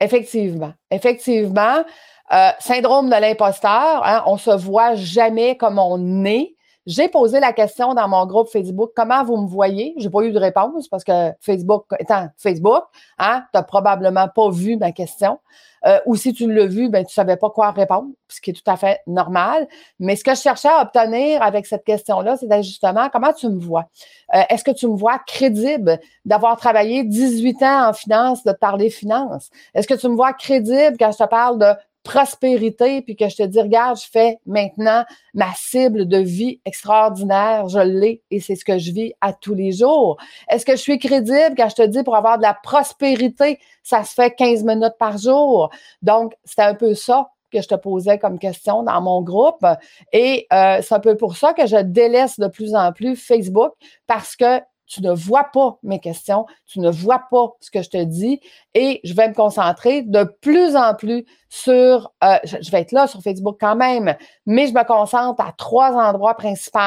effectivement, 0.00 0.72
effectivement, 0.90 1.84
euh, 2.32 2.50
syndrome 2.58 3.10
de 3.10 3.20
l'imposteur, 3.20 4.04
hein, 4.04 4.22
on 4.26 4.36
se 4.36 4.50
voit 4.50 4.94
jamais 4.94 5.56
comme 5.56 5.78
on 5.78 6.24
est. 6.24 6.56
J'ai 6.84 7.08
posé 7.08 7.38
la 7.38 7.52
question 7.52 7.94
dans 7.94 8.08
mon 8.08 8.26
groupe 8.26 8.48
Facebook, 8.48 8.90
comment 8.96 9.22
vous 9.22 9.36
me 9.36 9.46
voyez? 9.46 9.94
J'ai 9.98 10.10
pas 10.10 10.22
eu 10.22 10.32
de 10.32 10.38
réponse 10.38 10.88
parce 10.88 11.04
que 11.04 11.30
Facebook, 11.40 11.86
étant 12.00 12.28
Facebook, 12.36 12.82
hein, 13.18 13.44
tu 13.52 13.58
n'as 13.58 13.62
probablement 13.62 14.26
pas 14.28 14.50
vu 14.50 14.76
ma 14.76 14.90
question. 14.90 15.38
Euh, 15.84 15.98
ou 16.06 16.16
si 16.16 16.32
tu 16.32 16.52
l'as 16.52 16.66
vu, 16.66 16.88
ben, 16.88 17.04
tu 17.04 17.12
savais 17.12 17.36
pas 17.36 17.50
quoi 17.50 17.70
répondre, 17.70 18.08
ce 18.28 18.40
qui 18.40 18.50
est 18.50 18.52
tout 18.52 18.70
à 18.70 18.76
fait 18.76 19.00
normal. 19.06 19.66
Mais 19.98 20.16
ce 20.16 20.24
que 20.24 20.34
je 20.34 20.40
cherchais 20.40 20.68
à 20.68 20.82
obtenir 20.82 21.42
avec 21.42 21.66
cette 21.66 21.84
question-là, 21.84 22.36
c'est 22.36 22.62
justement 22.62 23.08
comment 23.12 23.32
tu 23.32 23.48
me 23.48 23.60
vois? 23.60 23.86
Euh, 24.34 24.42
est-ce 24.48 24.64
que 24.64 24.70
tu 24.70 24.86
me 24.86 24.96
vois 24.96 25.18
crédible 25.18 25.98
d'avoir 26.24 26.56
travaillé 26.56 27.04
18 27.04 27.62
ans 27.62 27.88
en 27.88 27.92
finance, 27.92 28.44
de 28.44 28.52
parler 28.52 28.90
finance? 28.90 29.50
Est-ce 29.74 29.88
que 29.88 29.94
tu 29.94 30.08
me 30.08 30.14
vois 30.14 30.32
crédible 30.32 30.96
quand 30.98 31.12
je 31.12 31.18
te 31.18 31.28
parle 31.28 31.58
de 31.58 31.74
prospérité, 32.02 33.02
puis 33.02 33.16
que 33.16 33.28
je 33.28 33.36
te 33.36 33.42
dis, 33.42 33.60
regarde, 33.60 33.98
je 33.98 34.08
fais 34.10 34.38
maintenant 34.46 35.04
ma 35.34 35.52
cible 35.54 36.06
de 36.06 36.18
vie 36.18 36.60
extraordinaire, 36.64 37.68
je 37.68 37.78
l'ai 37.78 38.22
et 38.30 38.40
c'est 38.40 38.56
ce 38.56 38.64
que 38.64 38.78
je 38.78 38.92
vis 38.92 39.12
à 39.20 39.32
tous 39.32 39.54
les 39.54 39.72
jours. 39.72 40.16
Est-ce 40.48 40.66
que 40.66 40.72
je 40.72 40.80
suis 40.80 40.98
crédible 40.98 41.54
quand 41.56 41.68
je 41.68 41.76
te 41.76 41.86
dis 41.86 42.02
pour 42.02 42.16
avoir 42.16 42.38
de 42.38 42.42
la 42.42 42.54
prospérité, 42.54 43.58
ça 43.82 44.04
se 44.04 44.14
fait 44.14 44.32
15 44.32 44.64
minutes 44.64 44.96
par 44.98 45.18
jour? 45.18 45.70
Donc, 46.02 46.34
c'est 46.44 46.62
un 46.62 46.74
peu 46.74 46.94
ça 46.94 47.30
que 47.52 47.60
je 47.60 47.68
te 47.68 47.74
posais 47.74 48.18
comme 48.18 48.38
question 48.38 48.82
dans 48.82 49.00
mon 49.00 49.22
groupe. 49.22 49.64
Et 50.12 50.46
euh, 50.52 50.78
c'est 50.82 50.94
un 50.94 51.00
peu 51.00 51.16
pour 51.16 51.36
ça 51.36 51.52
que 51.52 51.66
je 51.66 51.76
délaisse 51.76 52.40
de 52.40 52.48
plus 52.48 52.74
en 52.74 52.92
plus 52.92 53.14
Facebook 53.14 53.72
parce 54.06 54.36
que 54.36 54.60
tu 54.86 55.02
ne 55.02 55.12
vois 55.12 55.44
pas 55.44 55.78
mes 55.82 56.00
questions, 56.00 56.46
tu 56.66 56.80
ne 56.80 56.90
vois 56.90 57.22
pas 57.30 57.52
ce 57.60 57.70
que 57.70 57.82
je 57.82 57.90
te 57.90 58.02
dis 58.02 58.40
et 58.74 59.00
je 59.04 59.14
vais 59.14 59.28
me 59.28 59.34
concentrer 59.34 60.02
de 60.02 60.24
plus 60.40 60.76
en 60.76 60.94
plus 60.94 61.24
sur, 61.48 62.12
euh, 62.24 62.38
je, 62.44 62.70
vais 62.70 62.80
être 62.80 62.92
là 62.92 63.06
sur 63.06 63.22
Facebook 63.22 63.56
quand 63.60 63.76
même, 63.76 64.16
mais 64.46 64.66
je 64.66 64.74
me 64.74 64.84
concentre 64.84 65.42
à 65.42 65.52
trois 65.52 65.92
endroits 65.92 66.34
principaux. 66.34 66.80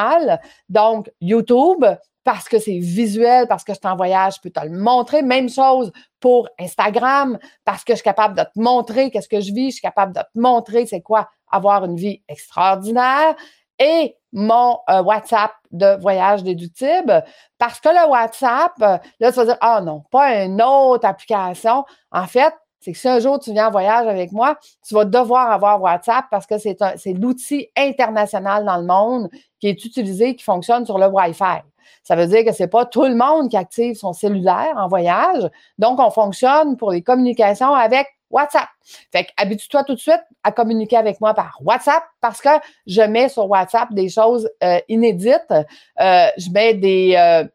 Donc, 0.69 1.11
YouTube, 1.21 1.85
parce 2.23 2.49
que 2.49 2.57
c'est 2.57 2.79
visuel, 2.79 3.47
parce 3.47 3.63
que 3.63 3.73
je 3.73 3.79
t'en 3.79 3.95
voyage, 3.95 4.35
je 4.37 4.41
peux 4.41 4.49
te 4.49 4.65
le 4.65 4.77
montrer. 4.77 5.21
Même 5.21 5.47
chose 5.47 5.91
pour 6.19 6.49
Instagram, 6.59 7.37
parce 7.63 7.83
que 7.83 7.93
je 7.93 7.97
suis 7.97 8.03
capable 8.03 8.35
de 8.35 8.43
te 8.43 8.59
montrer 8.59 9.11
qu'est-ce 9.11 9.29
que 9.29 9.39
je 9.39 9.53
vis, 9.53 9.67
je 9.67 9.73
suis 9.75 9.81
capable 9.81 10.13
de 10.13 10.21
te 10.21 10.39
montrer 10.39 10.87
c'est 10.87 11.01
quoi 11.01 11.29
avoir 11.51 11.85
une 11.85 11.95
vie 11.95 12.23
extraordinaire 12.27 13.35
et 13.79 14.15
mon 14.31 14.79
euh, 14.89 15.01
WhatsApp 15.01 15.51
de 15.71 15.99
voyage 16.01 16.43
déductible 16.43 17.23
parce 17.57 17.79
que 17.79 17.89
le 17.89 18.09
WhatsApp, 18.09 18.73
euh, 18.81 18.97
là, 19.19 19.31
tu 19.31 19.37
vas 19.37 19.45
dire, 19.45 19.57
ah 19.61 19.81
non, 19.81 20.03
pas 20.11 20.43
une 20.43 20.61
autre 20.61 21.07
application. 21.07 21.85
En 22.11 22.27
fait, 22.27 22.53
c'est 22.79 22.91
que 22.91 22.97
si 22.97 23.07
un 23.07 23.19
jour 23.19 23.39
tu 23.39 23.51
viens 23.51 23.69
en 23.69 23.71
voyage 23.71 24.07
avec 24.07 24.31
moi, 24.31 24.57
tu 24.87 24.93
vas 24.93 25.05
devoir 25.05 25.51
avoir 25.51 25.81
WhatsApp 25.81 26.25
parce 26.29 26.45
que 26.45 26.57
c'est 26.57 26.77
l'outil 27.13 27.69
international 27.75 28.65
dans 28.65 28.77
le 28.77 28.85
monde 28.85 29.29
qui 29.59 29.67
est 29.67 29.85
utilisé, 29.85 30.35
qui 30.35 30.43
fonctionne 30.43 30.85
sur 30.85 30.99
le 30.99 31.07
Wi-Fi. 31.07 31.63
Ça 32.03 32.15
veut 32.15 32.27
dire 32.27 32.45
que 32.45 32.51
c'est 32.51 32.67
pas 32.67 32.85
tout 32.85 33.05
le 33.05 33.15
monde 33.15 33.49
qui 33.49 33.57
active 33.57 33.95
son 33.95 34.13
cellulaire 34.13 34.73
en 34.75 34.87
voyage. 34.87 35.49
Donc, 35.79 35.99
on 35.99 36.11
fonctionne 36.11 36.77
pour 36.77 36.91
les 36.91 37.01
communications 37.01 37.73
avec 37.73 38.07
WhatsApp. 38.29 38.69
Fait 39.11 39.27
habitue-toi 39.37 39.83
tout 39.83 39.95
de 39.95 39.99
suite 39.99 40.21
à 40.43 40.51
communiquer 40.51 40.97
avec 40.97 41.21
moi 41.21 41.33
par 41.33 41.57
WhatsApp 41.61 42.03
parce 42.21 42.41
que 42.41 42.49
je 42.87 43.01
mets 43.01 43.29
sur 43.29 43.49
WhatsApp 43.49 43.93
des 43.93 44.09
choses 44.09 44.49
euh, 44.63 44.79
inédites. 44.87 45.51
Euh, 45.51 46.27
je 46.37 46.49
mets 46.51 46.73
des, 46.73 47.15
euh, 47.17 47.47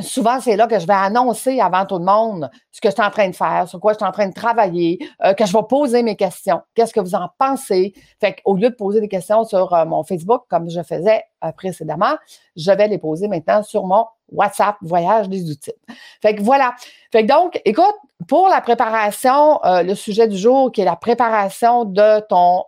souvent, 0.00 0.40
c'est 0.40 0.56
là 0.56 0.66
que 0.66 0.78
je 0.78 0.86
vais 0.86 0.94
annoncer 0.94 1.60
avant 1.60 1.84
tout 1.86 1.98
le 1.98 2.04
monde 2.04 2.50
ce 2.72 2.80
que 2.80 2.88
je 2.88 2.94
suis 2.94 3.02
en 3.02 3.10
train 3.10 3.28
de 3.28 3.34
faire, 3.34 3.68
sur 3.68 3.80
quoi 3.80 3.92
je 3.92 3.98
suis 3.98 4.06
en 4.06 4.12
train 4.12 4.28
de 4.28 4.34
travailler, 4.34 4.98
euh, 5.24 5.34
que 5.34 5.44
je 5.46 5.52
vais 5.52 5.62
poser 5.68 6.02
mes 6.02 6.16
questions. 6.16 6.60
Qu'est-ce 6.74 6.92
que 6.92 7.00
vous 7.00 7.14
en 7.14 7.28
pensez? 7.38 7.92
Fait 8.20 8.34
qu'au 8.34 8.54
lieu 8.54 8.70
de 8.70 8.74
poser 8.74 9.00
des 9.00 9.08
questions 9.08 9.44
sur 9.44 9.72
euh, 9.72 9.84
mon 9.84 10.04
Facebook, 10.04 10.42
comme 10.48 10.68
je 10.70 10.82
faisais 10.82 11.24
euh, 11.44 11.52
précédemment, 11.52 12.16
je 12.56 12.70
vais 12.70 12.88
les 12.88 12.98
poser 12.98 13.28
maintenant 13.28 13.62
sur 13.62 13.84
mon 13.86 14.06
WhatsApp 14.30 14.76
Voyage 14.82 15.28
des 15.28 15.50
outils. 15.50 15.72
Fait 16.20 16.34
que 16.34 16.42
voilà. 16.42 16.74
Fait 17.12 17.22
que 17.22 17.28
donc, 17.32 17.60
écoute, 17.64 17.96
pour 18.26 18.48
la 18.48 18.60
préparation, 18.60 19.58
le 19.64 19.94
sujet 19.94 20.28
du 20.28 20.36
jour 20.36 20.70
qui 20.70 20.82
est 20.82 20.84
la 20.84 20.96
préparation 20.96 21.86
de 21.86 22.20
ton 22.28 22.64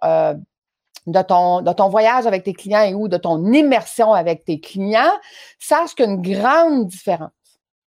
de 1.13 1.23
ton, 1.23 1.89
voyage 1.89 2.27
avec 2.27 2.45
tes 2.45 2.53
clients 2.53 2.83
et 2.83 2.95
ou 2.95 3.09
de 3.09 3.17
ton 3.17 3.53
immersion 3.53 4.13
avec 4.13 4.45
tes 4.45 4.61
clients, 4.61 5.13
sache 5.59 5.95
qu'une 5.95 6.21
grande 6.21 6.87
différence 6.87 7.31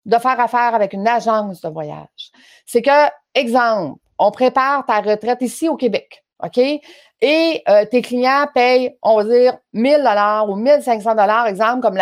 de 0.06 0.18
faire 0.18 0.40
affaire 0.40 0.74
avec 0.74 0.94
une 0.94 1.08
agence 1.08 1.62
de 1.62 1.70
voyage, 1.70 2.32
c'est 2.66 2.82
que, 2.82 3.10
exemple, 3.36 4.00
on 4.18 4.32
prépare 4.32 4.86
ta 4.86 5.02
retraite 5.02 5.42
ici 5.42 5.70
au 5.70 5.76
Québec, 5.76 6.24
OK? 6.44 6.60
Et 7.22 7.64
euh, 7.68 7.86
tes 7.86 8.02
clients 8.02 8.48
payent, 8.54 8.98
on 9.02 9.18
va 9.18 9.24
dire, 9.26 9.58
1000 9.74 9.98
dollars 9.98 10.50
ou 10.50 10.56
1500 10.56 11.16
dollars, 11.16 11.48
exemple, 11.48 11.82
comme 11.82 12.00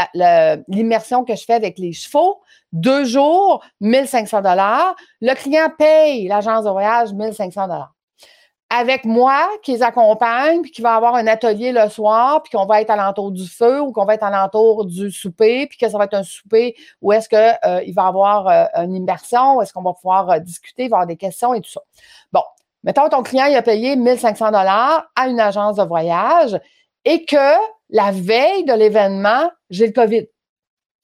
l'immersion 0.67 1.23
que 1.23 1.35
je 1.35 1.43
fais 1.43 1.55
avec 1.55 1.79
les 1.79 1.91
chevaux, 1.91 2.39
deux 2.71 3.03
jours, 3.03 3.63
1500 3.81 4.41
dollars. 4.41 4.95
Le 5.21 5.33
client 5.33 5.69
paye 5.75 6.27
l'agence 6.27 6.65
de 6.65 6.69
voyage 6.69 7.13
1500 7.13 7.67
dollars 7.67 7.96
avec 8.69 9.05
moi 9.05 9.47
qui 9.63 9.71
les 9.71 9.83
accompagne, 9.83 10.61
puis 10.61 10.71
qui 10.71 10.81
va 10.81 10.95
avoir 10.95 11.15
un 11.15 11.25
atelier 11.27 11.71
le 11.71 11.87
soir, 11.89 12.43
puis 12.43 12.51
qu'on 12.51 12.65
va 12.65 12.81
être 12.81 12.89
à 12.89 12.97
l'entour 12.97 13.31
du 13.31 13.47
feu 13.47 13.79
ou 13.81 13.93
qu'on 13.93 14.03
va 14.03 14.15
être 14.15 14.23
à 14.23 14.29
l'entour 14.29 14.85
du 14.85 15.09
souper, 15.09 15.67
puis 15.67 15.77
que 15.77 15.87
ça 15.87 15.97
va 15.97 16.03
être 16.03 16.15
un 16.15 16.23
souper 16.23 16.75
où 17.01 17.13
est-ce 17.13 17.29
qu'il 17.29 17.37
euh, 17.65 17.91
va 17.93 18.07
avoir 18.07 18.47
euh, 18.47 18.65
une 18.83 18.93
immersion, 18.93 19.55
où 19.55 19.61
est-ce 19.61 19.71
qu'on 19.71 19.83
va 19.83 19.93
pouvoir 19.93 20.29
euh, 20.31 20.39
discuter, 20.39 20.85
avoir 20.85 21.07
des 21.07 21.15
questions 21.15 21.53
et 21.53 21.61
tout 21.61 21.71
ça. 21.71 21.81
Bon, 22.33 22.43
mettons 22.83 23.07
ton 23.07 23.23
client 23.23 23.45
il 23.45 23.55
a 23.55 23.61
payé 23.61 23.95
1500 23.95 24.47
dollars 24.47 25.09
à 25.15 25.27
une 25.29 25.39
agence 25.39 25.77
de 25.77 25.83
voyage 25.83 26.59
et 27.05 27.23
que 27.23 27.55
la 27.89 28.11
veille 28.11 28.65
de 28.65 28.73
l'événement, 28.73 29.49
j'ai 29.69 29.87
le 29.87 29.93
COVID. 29.93 30.27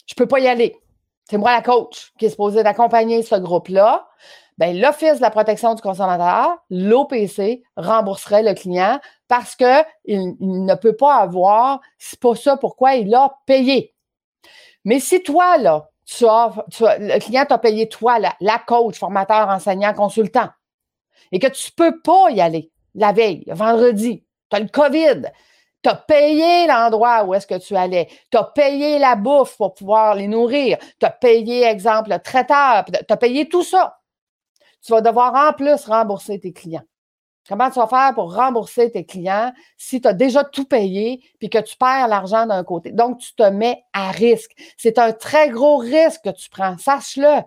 Je 0.06 0.16
peux 0.16 0.28
pas 0.28 0.40
y 0.40 0.50
aller. 0.50 0.76
C'est 1.30 1.38
moi 1.38 1.54
la 1.54 1.62
coach 1.62 2.12
qui 2.20 2.26
est 2.26 2.30
supposée 2.30 2.62
d'accompagner 2.62 3.24
ce 3.24 3.36
groupe-là 3.36 4.06
ben, 4.58 4.80
l'Office 4.80 5.18
de 5.18 5.22
la 5.22 5.32
protection 5.32 5.74
du 5.74 5.82
consommateur, 5.82 6.58
l'OPC, 6.70 7.64
rembourserait 7.76 8.44
le 8.44 8.54
client 8.54 9.00
parce 9.28 9.56
qu'il 9.56 9.86
il 10.06 10.66
ne 10.66 10.76
peut 10.76 10.96
pas 10.96 11.16
avoir, 11.16 11.82
c'est 11.98 12.20
pas 12.20 12.36
ça 12.36 12.58
pourquoi 12.58 12.96
il 12.96 13.14
a 13.16 13.34
payé. 13.46 13.96
Mais 14.86 15.00
si 15.00 15.24
toi, 15.24 15.58
là, 15.58 15.90
tu 16.06 16.26
as, 16.28 16.52
le 17.00 17.20
client 17.20 17.46
t'a 17.46 17.58
payé 17.58 17.90
toi, 17.90 18.20
la, 18.20 18.36
la, 18.42 18.60
coach, 18.60 18.98
formateur, 18.98 19.48
enseignant, 19.50 19.94
consultant, 19.94 20.50
et 21.32 21.40
que 21.40 21.48
tu 21.48 21.72
peux 21.72 22.00
pas 22.02 22.30
y 22.30 22.42
aller 22.42 22.72
la 22.94 23.12
veille, 23.12 23.46
vendredi, 23.48 24.24
tu 24.50 24.56
as 24.56 24.60
le 24.60 24.68
COVID, 24.68 25.32
tu 25.82 25.90
as 25.90 25.96
payé 25.96 26.68
l'endroit 26.68 27.24
où 27.24 27.34
est-ce 27.34 27.48
que 27.48 27.58
tu 27.58 27.76
allais. 27.76 28.08
Tu 28.32 28.38
as 28.38 28.44
payé 28.44 29.00
la 29.00 29.16
bouffe 29.16 29.58
pour 29.58 29.74
pouvoir 29.74 30.16
les 30.16 30.28
nourrir. 30.28 30.78
Tu 31.00 31.06
as 31.06 31.10
payé, 31.10 31.64
exemple, 31.64 32.10
le 32.10 32.20
traiteur. 32.20 32.86
Tu 32.86 33.14
as 33.14 33.18
payé 33.18 33.50
tout 33.50 33.64
ça 33.64 34.00
tu 34.84 34.92
vas 34.92 35.02
devoir 35.02 35.34
en 35.34 35.54
plus 35.54 35.86
rembourser 35.86 36.40
tes 36.40 36.54
clients. 36.54 36.84
Comment 37.48 37.70
tu 37.70 37.80
vas 37.80 37.88
faire 37.88 38.14
pour 38.14 38.34
rembourser 38.34 38.90
tes 38.92 39.06
clients 39.06 39.52
si 39.78 40.00
tu 40.00 40.08
as 40.08 40.14
déjà 40.14 40.44
tout 40.46 40.66
payé 40.66 41.22
puis 41.40 41.50
que 41.50 41.58
tu 41.58 41.76
perds 41.76 42.08
l'argent 42.08 42.46
d'un 42.46 42.64
côté? 42.64 42.92
Donc, 42.92 43.20
tu 43.20 43.36
te 43.36 43.44
mets 43.44 43.84
à 43.92 44.12
risque. 44.12 44.52
C'est 44.78 44.98
un 44.98 45.12
très 45.12 45.50
gros 45.50 45.78
risque 45.78 46.22
que 46.24 46.30
tu 46.30 46.50
prends. 46.50 46.78
Sache-le. 46.78 47.42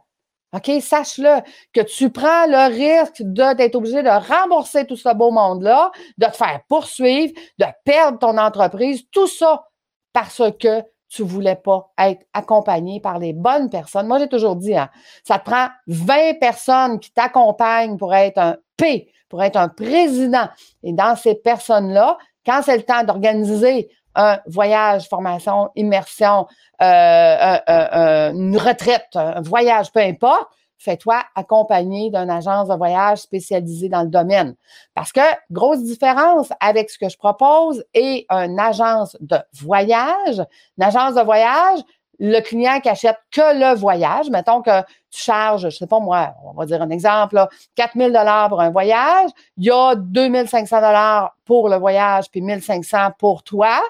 OK? 0.52 0.70
Sache-le 0.82 1.40
que 1.72 1.80
tu 1.80 2.10
prends 2.10 2.46
le 2.46 2.74
risque 2.74 3.22
d'être 3.22 3.74
obligé 3.74 4.02
de 4.02 4.08
rembourser 4.08 4.86
tout 4.86 4.96
ce 4.96 5.14
beau 5.14 5.30
monde-là, 5.30 5.90
de 6.18 6.26
te 6.26 6.36
faire 6.36 6.60
poursuivre, 6.68 7.32
de 7.58 7.66
perdre 7.84 8.18
ton 8.18 8.36
entreprise, 8.36 9.04
tout 9.10 9.26
ça 9.26 9.66
parce 10.12 10.42
que 10.60 10.82
tu 11.08 11.22
voulais 11.22 11.56
pas 11.56 11.90
être 11.98 12.24
accompagné 12.32 13.00
par 13.00 13.18
les 13.18 13.32
bonnes 13.32 13.70
personnes. 13.70 14.06
Moi, 14.06 14.18
j'ai 14.18 14.28
toujours 14.28 14.56
dit, 14.56 14.76
hein, 14.76 14.88
ça 15.24 15.38
prend 15.38 15.68
20 15.86 16.38
personnes 16.40 16.98
qui 16.98 17.12
t'accompagnent 17.12 17.96
pour 17.96 18.14
être 18.14 18.38
un 18.38 18.56
P, 18.76 19.08
pour 19.28 19.42
être 19.42 19.56
un 19.56 19.68
président. 19.68 20.48
Et 20.82 20.92
dans 20.92 21.16
ces 21.16 21.34
personnes-là, 21.34 22.18
quand 22.44 22.62
c'est 22.62 22.76
le 22.76 22.82
temps 22.82 23.04
d'organiser 23.04 23.88
un 24.14 24.38
voyage, 24.46 25.08
formation, 25.08 25.70
immersion, 25.76 26.46
euh, 26.82 28.32
une 28.32 28.56
retraite, 28.56 29.08
un 29.14 29.42
voyage, 29.42 29.92
peu 29.92 30.00
importe, 30.00 30.48
fais-toi 30.78 31.22
accompagner 31.34 32.10
d'une 32.10 32.30
agence 32.30 32.68
de 32.68 32.74
voyage 32.74 33.18
spécialisée 33.18 33.88
dans 33.88 34.02
le 34.02 34.08
domaine. 34.08 34.54
Parce 34.94 35.12
que, 35.12 35.20
grosse 35.50 35.82
différence 35.82 36.50
avec 36.60 36.90
ce 36.90 36.98
que 36.98 37.08
je 37.08 37.16
propose 37.16 37.84
et 37.94 38.26
une 38.30 38.58
agence 38.58 39.16
de 39.20 39.38
voyage. 39.54 40.42
Une 40.78 40.84
agence 40.84 41.14
de 41.14 41.22
voyage, 41.22 41.80
le 42.18 42.40
client 42.40 42.80
qui 42.80 42.88
achète 42.88 43.18
que 43.30 43.40
le 43.40 43.76
voyage, 43.76 44.30
mettons 44.30 44.62
que 44.62 44.80
tu 45.10 45.22
charges, 45.22 45.68
je 45.68 45.76
sais 45.76 45.86
pas 45.86 46.00
moi, 46.00 46.34
on 46.44 46.52
va 46.52 46.66
dire 46.66 46.80
un 46.80 46.90
exemple, 46.90 47.46
4000 47.74 48.12
dollars 48.12 48.48
pour 48.48 48.60
un 48.60 48.70
voyage, 48.70 49.30
il 49.58 49.64
y 49.64 49.70
a 49.70 49.94
2500 49.94 50.76
dollars 50.76 51.36
pour 51.44 51.68
le 51.68 51.76
voyage 51.76 52.30
puis 52.30 52.40
1500 52.40 53.10
pour 53.18 53.42
toi 53.42 53.80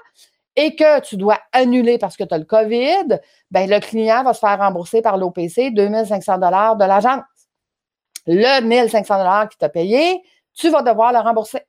et 0.57 0.75
que 0.75 1.01
tu 1.01 1.17
dois 1.17 1.39
annuler 1.53 1.99
parce 1.99 2.17
que 2.17 2.25
tu 2.25 2.35
as 2.35 2.39
le 2.39 2.45
COVID, 2.45 3.21
ben 3.51 3.69
le 3.69 3.79
client 3.79 4.25
va 4.25 4.35
se 4.35 4.41
faire 4.41 4.59
rembourser 4.59 5.03
par 5.03 5.19
l'OPC 5.19 5.71
2500 5.73 6.39
dollars 6.39 6.77
de 6.77 6.85
l'agence. 6.85 7.23
Le 8.27 8.61
1500 8.61 9.19
dollars 9.19 9.49
qu'il 9.49 9.59
t'a 9.59 9.69
payé, 9.69 10.23
tu 10.55 10.71
vas 10.71 10.83
devoir 10.83 11.13
le 11.13 11.19
rembourser. 11.19 11.61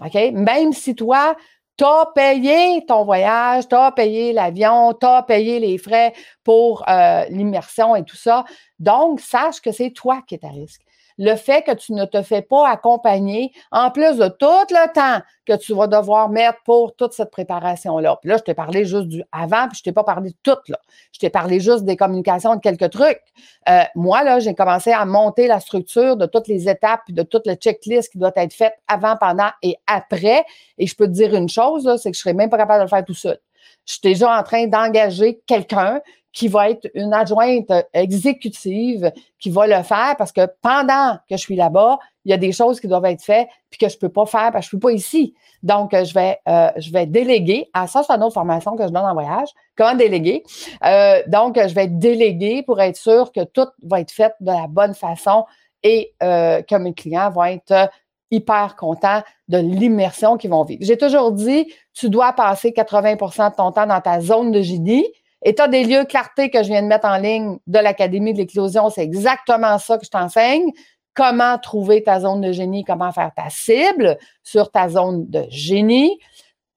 OK? 0.00 0.14
Même 0.32 0.72
si 0.72 0.94
toi, 0.94 1.36
tu 1.76 1.84
as 1.84 2.06
payé 2.14 2.84
ton 2.86 3.04
voyage, 3.04 3.68
tu 3.68 3.74
as 3.74 3.92
payé 3.92 4.32
l'avion, 4.32 4.94
tu 4.94 5.06
as 5.06 5.22
payé 5.22 5.58
les 5.58 5.78
frais 5.78 6.12
pour 6.44 6.84
euh, 6.88 7.24
l'immersion 7.28 7.96
et 7.96 8.04
tout 8.04 8.16
ça. 8.16 8.44
Donc, 8.78 9.20
sache 9.20 9.60
que 9.60 9.72
c'est 9.72 9.90
toi 9.90 10.22
qui 10.26 10.36
es 10.36 10.44
à 10.44 10.48
risque 10.48 10.81
le 11.18 11.34
fait 11.36 11.62
que 11.62 11.72
tu 11.72 11.92
ne 11.92 12.04
te 12.04 12.22
fais 12.22 12.42
pas 12.42 12.68
accompagner, 12.68 13.52
en 13.70 13.90
plus 13.90 14.16
de 14.16 14.28
tout 14.28 14.46
le 14.70 14.92
temps 14.92 15.22
que 15.44 15.56
tu 15.56 15.74
vas 15.74 15.86
devoir 15.86 16.28
mettre 16.28 16.58
pour 16.64 16.94
toute 16.94 17.12
cette 17.12 17.30
préparation-là. 17.30 18.18
Puis 18.20 18.30
là, 18.30 18.36
je 18.36 18.42
t'ai 18.42 18.54
parlé 18.54 18.84
juste 18.84 19.08
du 19.08 19.24
avant, 19.32 19.68
puis 19.68 19.78
je 19.78 19.82
t'ai 19.82 19.92
pas 19.92 20.04
parlé 20.04 20.30
de 20.30 20.36
tout, 20.42 20.58
là. 20.68 20.78
Je 21.12 21.18
t'ai 21.18 21.30
parlé 21.30 21.60
juste 21.60 21.84
des 21.84 21.96
communications, 21.96 22.54
de 22.54 22.60
quelques 22.60 22.90
trucs. 22.90 23.20
Euh, 23.68 23.82
moi, 23.94 24.22
là, 24.22 24.38
j'ai 24.40 24.54
commencé 24.54 24.92
à 24.92 25.04
monter 25.04 25.46
la 25.46 25.60
structure 25.60 26.16
de 26.16 26.26
toutes 26.26 26.48
les 26.48 26.68
étapes, 26.68 27.02
de 27.08 27.22
toute 27.22 27.46
le 27.46 27.54
checklist 27.54 28.12
qui 28.12 28.18
doit 28.18 28.32
être 28.36 28.52
faite 28.52 28.74
avant, 28.86 29.16
pendant 29.16 29.50
et 29.62 29.76
après. 29.86 30.44
Et 30.78 30.86
je 30.86 30.94
peux 30.94 31.06
te 31.06 31.12
dire 31.12 31.34
une 31.34 31.48
chose, 31.48 31.90
c'est 32.00 32.10
que 32.10 32.16
je 32.16 32.22
serais 32.22 32.34
même 32.34 32.50
pas 32.50 32.58
capable 32.58 32.80
de 32.80 32.84
le 32.84 32.88
faire 32.88 33.04
tout 33.04 33.14
seul. 33.14 33.38
Je 33.84 33.94
suis 33.94 34.00
déjà 34.02 34.38
en 34.38 34.42
train 34.42 34.66
d'engager 34.66 35.40
quelqu'un 35.46 36.00
qui 36.32 36.48
va 36.48 36.70
être 36.70 36.88
une 36.94 37.12
adjointe 37.12 37.70
exécutive 37.92 39.12
qui 39.38 39.50
va 39.50 39.66
le 39.66 39.82
faire 39.82 40.14
parce 40.16 40.32
que 40.32 40.46
pendant 40.62 41.16
que 41.28 41.36
je 41.36 41.42
suis 41.42 41.56
là-bas, 41.56 41.98
il 42.24 42.30
y 42.30 42.34
a 42.34 42.38
des 42.38 42.52
choses 42.52 42.80
qui 42.80 42.88
doivent 42.88 43.04
être 43.04 43.22
faites 43.22 43.48
puis 43.70 43.78
que 43.78 43.88
je 43.88 43.98
peux 43.98 44.08
pas 44.08 44.24
faire 44.26 44.50
parce 44.50 44.60
que 44.60 44.62
je 44.62 44.68
suis 44.68 44.78
pas 44.78 44.92
ici. 44.92 45.34
Donc, 45.62 45.92
je 45.92 46.14
vais, 46.14 46.38
euh, 46.48 46.70
je 46.76 46.90
vais 46.90 47.06
déléguer. 47.06 47.68
Ah, 47.74 47.86
ça, 47.86 48.02
c'est 48.02 48.12
une 48.12 48.22
autre 48.22 48.34
formation 48.34 48.76
que 48.76 48.84
je 48.84 48.88
donne 48.88 49.04
en 49.04 49.12
voyage. 49.12 49.48
Comment 49.76 49.94
déléguer? 49.94 50.42
Euh, 50.84 51.22
donc, 51.26 51.56
je 51.56 51.74
vais 51.74 51.86
déléguer 51.86 52.62
pour 52.62 52.80
être 52.80 52.96
sûr 52.96 53.30
que 53.30 53.44
tout 53.44 53.68
va 53.82 54.00
être 54.00 54.10
fait 54.10 54.32
de 54.40 54.50
la 54.50 54.66
bonne 54.68 54.94
façon 54.94 55.44
et 55.82 56.12
euh, 56.22 56.62
que 56.62 56.76
mes 56.76 56.94
clients 56.94 57.30
vont 57.30 57.44
être 57.44 57.90
hyper 58.32 58.74
contents 58.74 59.22
de 59.46 59.58
l'immersion 59.58 60.36
qu'ils 60.36 60.50
vont 60.50 60.64
vivre. 60.64 60.82
J'ai 60.84 60.98
toujours 60.98 61.30
dit, 61.30 61.72
tu 61.94 62.10
dois 62.10 62.32
passer 62.32 62.70
80% 62.70 63.50
de 63.50 63.56
ton 63.56 63.70
temps 63.70 63.86
dans 63.86 64.00
ta 64.00 64.20
zone 64.20 64.50
de 64.50 64.60
génie 64.62 65.06
État 65.44 65.66
des 65.66 65.84
lieux, 65.84 66.04
clarté 66.04 66.50
que 66.50 66.62
je 66.62 66.68
viens 66.68 66.82
de 66.82 66.86
mettre 66.86 67.06
en 67.06 67.16
ligne 67.16 67.58
de 67.66 67.78
l'Académie 67.78 68.32
de 68.32 68.38
l'éclosion, 68.38 68.90
c'est 68.90 69.02
exactement 69.02 69.78
ça 69.78 69.98
que 69.98 70.04
je 70.04 70.10
t'enseigne. 70.10 70.70
Comment 71.14 71.58
trouver 71.58 72.02
ta 72.02 72.20
zone 72.20 72.40
de 72.40 72.52
génie, 72.52 72.84
comment 72.84 73.12
faire 73.12 73.32
ta 73.34 73.50
cible 73.50 74.18
sur 74.42 74.70
ta 74.70 74.88
zone 74.88 75.28
de 75.28 75.44
génie? 75.50 76.18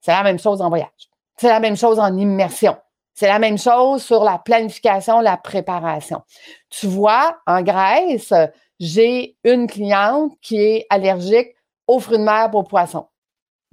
C'est 0.00 0.10
la 0.10 0.24
même 0.24 0.38
chose 0.38 0.60
en 0.60 0.68
voyage. 0.68 0.88
C'est 1.36 1.48
la 1.48 1.60
même 1.60 1.76
chose 1.76 1.98
en 1.98 2.16
immersion. 2.16 2.76
C'est 3.18 3.28
la 3.28 3.38
même 3.38 3.56
chose 3.56 4.04
sur 4.04 4.22
la 4.22 4.38
planification, 4.38 5.20
la 5.20 5.38
préparation. 5.38 6.20
Tu 6.68 6.86
vois, 6.86 7.38
en 7.46 7.62
Grèce, 7.62 8.34
j'ai 8.78 9.36
une 9.42 9.66
cliente 9.66 10.32
qui 10.42 10.60
est 10.60 10.86
allergique 10.90 11.56
aux 11.86 11.98
fruits 11.98 12.18
de 12.18 12.22
mer 12.22 12.50
pour 12.50 12.68
poissons. 12.68 13.06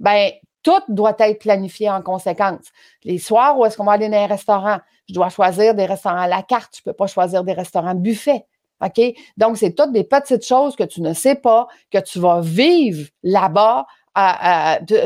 Ben, 0.00 0.30
tout 0.62 0.80
doit 0.88 1.14
être 1.18 1.40
planifié 1.40 1.90
en 1.90 2.00
conséquence. 2.00 2.64
Les 3.02 3.18
soirs, 3.18 3.58
où 3.58 3.66
est-ce 3.66 3.76
qu'on 3.76 3.84
va 3.84 3.92
aller 3.92 4.08
dans 4.08 4.16
un 4.16 4.26
restaurant? 4.26 4.78
Je 5.10 5.12
dois 5.12 5.28
choisir 5.28 5.74
des 5.74 5.84
restaurants 5.84 6.22
à 6.22 6.26
la 6.26 6.42
carte. 6.42 6.76
Je 6.76 6.80
ne 6.80 6.90
peux 6.90 6.96
pas 6.96 7.06
choisir 7.06 7.44
des 7.44 7.52
restaurants 7.52 7.94
buffet. 7.94 8.46
OK? 8.82 9.14
Donc, 9.36 9.58
c'est 9.58 9.74
toutes 9.74 9.92
des 9.92 10.04
petites 10.04 10.46
choses 10.46 10.74
que 10.74 10.84
tu 10.84 11.02
ne 11.02 11.12
sais 11.12 11.34
pas, 11.34 11.66
que 11.90 11.98
tu 11.98 12.18
vas 12.18 12.40
vivre 12.40 13.10
là-bas, 13.22 13.84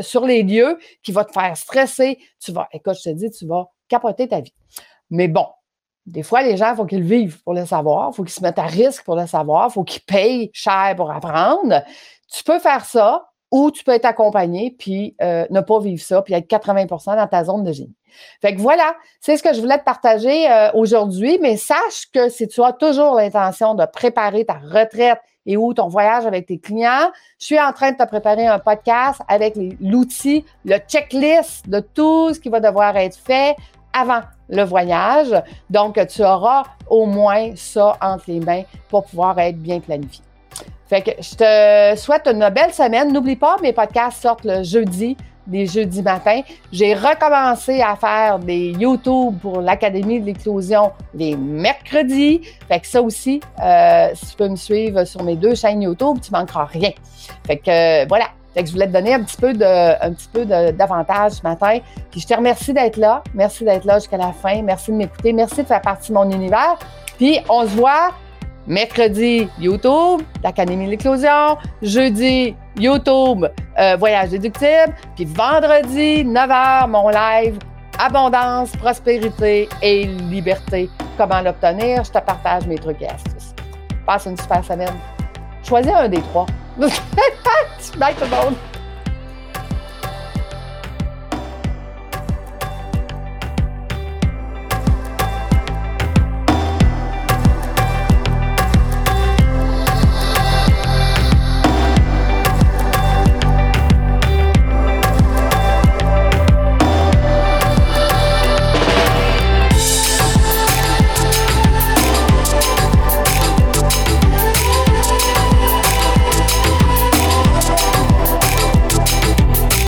sur 0.01 0.25
les 0.25 0.43
lieux, 0.43 0.79
qui 1.03 1.11
va 1.11 1.25
te 1.25 1.33
faire 1.33 1.57
stresser. 1.57 2.19
Tu 2.39 2.53
vas, 2.53 2.69
écoute, 2.71 2.95
je 3.03 3.09
te 3.09 3.13
dis, 3.13 3.29
tu 3.29 3.45
vas 3.45 3.65
capoter 3.89 4.27
ta 4.27 4.39
vie. 4.39 4.53
Mais 5.09 5.27
bon, 5.27 5.47
des 6.05 6.23
fois, 6.23 6.41
les 6.41 6.57
gens, 6.57 6.71
il 6.71 6.75
faut 6.75 6.85
qu'ils 6.85 7.03
vivent 7.03 7.41
pour 7.43 7.53
le 7.53 7.65
savoir, 7.65 8.09
il 8.11 8.15
faut 8.15 8.23
qu'ils 8.23 8.33
se 8.33 8.41
mettent 8.41 8.59
à 8.59 8.65
risque 8.65 9.03
pour 9.03 9.15
le 9.15 9.27
savoir, 9.27 9.67
il 9.69 9.73
faut 9.73 9.83
qu'ils 9.83 10.03
payent 10.03 10.49
cher 10.53 10.93
pour 10.95 11.11
apprendre. 11.11 11.83
Tu 12.31 12.43
peux 12.43 12.59
faire 12.59 12.85
ça, 12.85 13.29
ou 13.51 13.71
tu 13.71 13.83
peux 13.83 13.93
être 13.93 14.05
accompagné 14.05 14.75
puis 14.77 15.15
euh, 15.21 15.45
ne 15.49 15.61
pas 15.61 15.79
vivre 15.79 16.01
ça, 16.01 16.21
puis 16.21 16.33
être 16.33 16.47
80% 16.47 17.15
dans 17.15 17.27
ta 17.27 17.43
zone 17.43 17.63
de 17.63 17.71
génie. 17.71 17.95
Fait 18.41 18.55
que 18.55 18.61
voilà, 18.61 18.95
c'est 19.21 19.37
ce 19.37 19.43
que 19.43 19.53
je 19.53 19.61
voulais 19.61 19.77
te 19.77 19.83
partager 19.83 20.49
euh, 20.49 20.71
aujourd'hui, 20.73 21.37
mais 21.41 21.57
sache 21.57 22.07
que 22.13 22.29
si 22.29 22.47
tu 22.47 22.61
as 22.63 22.73
toujours 22.73 23.15
l'intention 23.15 23.75
de 23.75 23.85
préparer 23.85 24.45
ta 24.45 24.55
retraite 24.55 25.19
et 25.45 25.57
ou 25.57 25.73
ton 25.73 25.87
voyage 25.87 26.25
avec 26.25 26.47
tes 26.47 26.59
clients, 26.59 27.11
je 27.39 27.45
suis 27.45 27.59
en 27.59 27.71
train 27.71 27.91
de 27.91 27.97
te 27.97 28.05
préparer 28.05 28.45
un 28.45 28.59
podcast 28.59 29.21
avec 29.27 29.55
l'outil, 29.79 30.43
le 30.65 30.77
checklist 30.77 31.69
de 31.69 31.79
tout 31.79 32.33
ce 32.33 32.39
qui 32.39 32.49
va 32.49 32.59
devoir 32.59 32.97
être 32.97 33.17
fait 33.17 33.55
avant 33.93 34.21
le 34.49 34.63
voyage. 34.63 35.33
Donc, 35.69 35.99
tu 36.07 36.23
auras 36.23 36.63
au 36.89 37.05
moins 37.05 37.51
ça 37.55 37.97
entre 38.01 38.25
les 38.27 38.39
mains 38.39 38.63
pour 38.89 39.05
pouvoir 39.05 39.37
être 39.39 39.57
bien 39.57 39.79
planifié. 39.79 40.23
Fait 40.87 41.01
que 41.01 41.11
je 41.19 41.35
te 41.35 41.99
souhaite 41.99 42.27
une 42.27 42.49
belle 42.49 42.73
semaine. 42.73 43.13
N'oublie 43.13 43.35
pas, 43.35 43.57
mes 43.61 43.73
podcasts 43.73 44.23
sortent 44.23 44.43
le 44.43 44.63
jeudi, 44.63 45.15
les 45.47 45.67
jeudis 45.67 46.01
matins. 46.01 46.41
J'ai 46.71 46.95
recommencé 46.95 47.79
à 47.81 47.95
faire 47.95 48.39
des 48.39 48.71
YouTube 48.71 49.37
pour 49.39 49.61
l'Académie 49.61 50.19
de 50.19 50.25
l'éclosion 50.25 50.91
les 51.13 51.35
mercredis. 51.35 52.41
Fait 52.67 52.79
que 52.79 52.87
ça 52.87 53.03
aussi, 53.03 53.39
euh, 53.63 54.09
si 54.15 54.31
tu 54.31 54.35
peux 54.35 54.49
me 54.49 54.55
suivre 54.55 55.03
sur 55.03 55.23
mes 55.23 55.35
deux 55.35 55.53
chaînes 55.53 55.83
YouTube, 55.83 56.17
tu 56.23 56.31
manqueras 56.31 56.65
rien. 56.65 56.91
Fait 57.45 57.57
que 57.57 58.07
voilà. 58.07 58.25
Fait 58.53 58.63
que 58.63 58.67
je 58.67 58.73
voulais 58.73 58.87
te 58.87 58.93
donner 58.93 59.13
un 59.13 59.23
petit 59.23 59.37
peu 59.37 59.53
petit 59.53 60.29
peu 60.31 60.45
d'avantage 60.45 61.33
ce 61.33 61.43
matin. 61.43 61.79
Puis 62.11 62.21
je 62.21 62.27
te 62.27 62.33
remercie 62.33 62.73
d'être 62.73 62.97
là. 62.97 63.23
Merci 63.33 63.63
d'être 63.63 63.85
là 63.85 63.99
jusqu'à 63.99 64.17
la 64.17 64.31
fin. 64.31 64.61
Merci 64.61 64.91
de 64.91 64.97
m'écouter. 64.97 65.33
Merci 65.33 65.63
de 65.63 65.67
faire 65.67 65.81
partie 65.81 66.09
de 66.09 66.15
mon 66.15 66.29
univers. 66.29 66.77
Puis 67.17 67.39
on 67.49 67.63
se 67.63 67.75
voit 67.75 68.11
Mercredi, 68.67 69.49
YouTube, 69.57 70.21
l'Académie 70.43 70.85
de 70.85 70.91
l'éclosion. 70.91 71.57
Jeudi, 71.81 72.55
YouTube, 72.77 73.47
euh, 73.79 73.95
Voyage 73.97 74.29
déductible. 74.29 74.95
Puis 75.15 75.25
vendredi, 75.25 76.23
9h, 76.23 76.87
mon 76.87 77.09
live 77.09 77.57
Abondance, 77.97 78.71
prospérité 78.77 79.67
et 79.81 80.05
liberté. 80.05 80.89
Comment 81.17 81.41
l'obtenir? 81.41 82.03
Je 82.03 82.11
te 82.11 82.19
partage 82.19 82.65
mes 82.65 82.77
trucs 82.77 83.01
et 83.01 83.07
astuces. 83.07 83.53
Passe 84.05 84.25
une 84.25 84.37
super 84.37 84.63
semaine. 84.63 84.93
Choisis 85.63 85.91
un 85.91 86.07
des 86.07 86.21
trois. 86.21 86.45
Bye 86.79 88.15
tout 88.15 88.23
le 88.23 88.29
monde! 88.29 88.68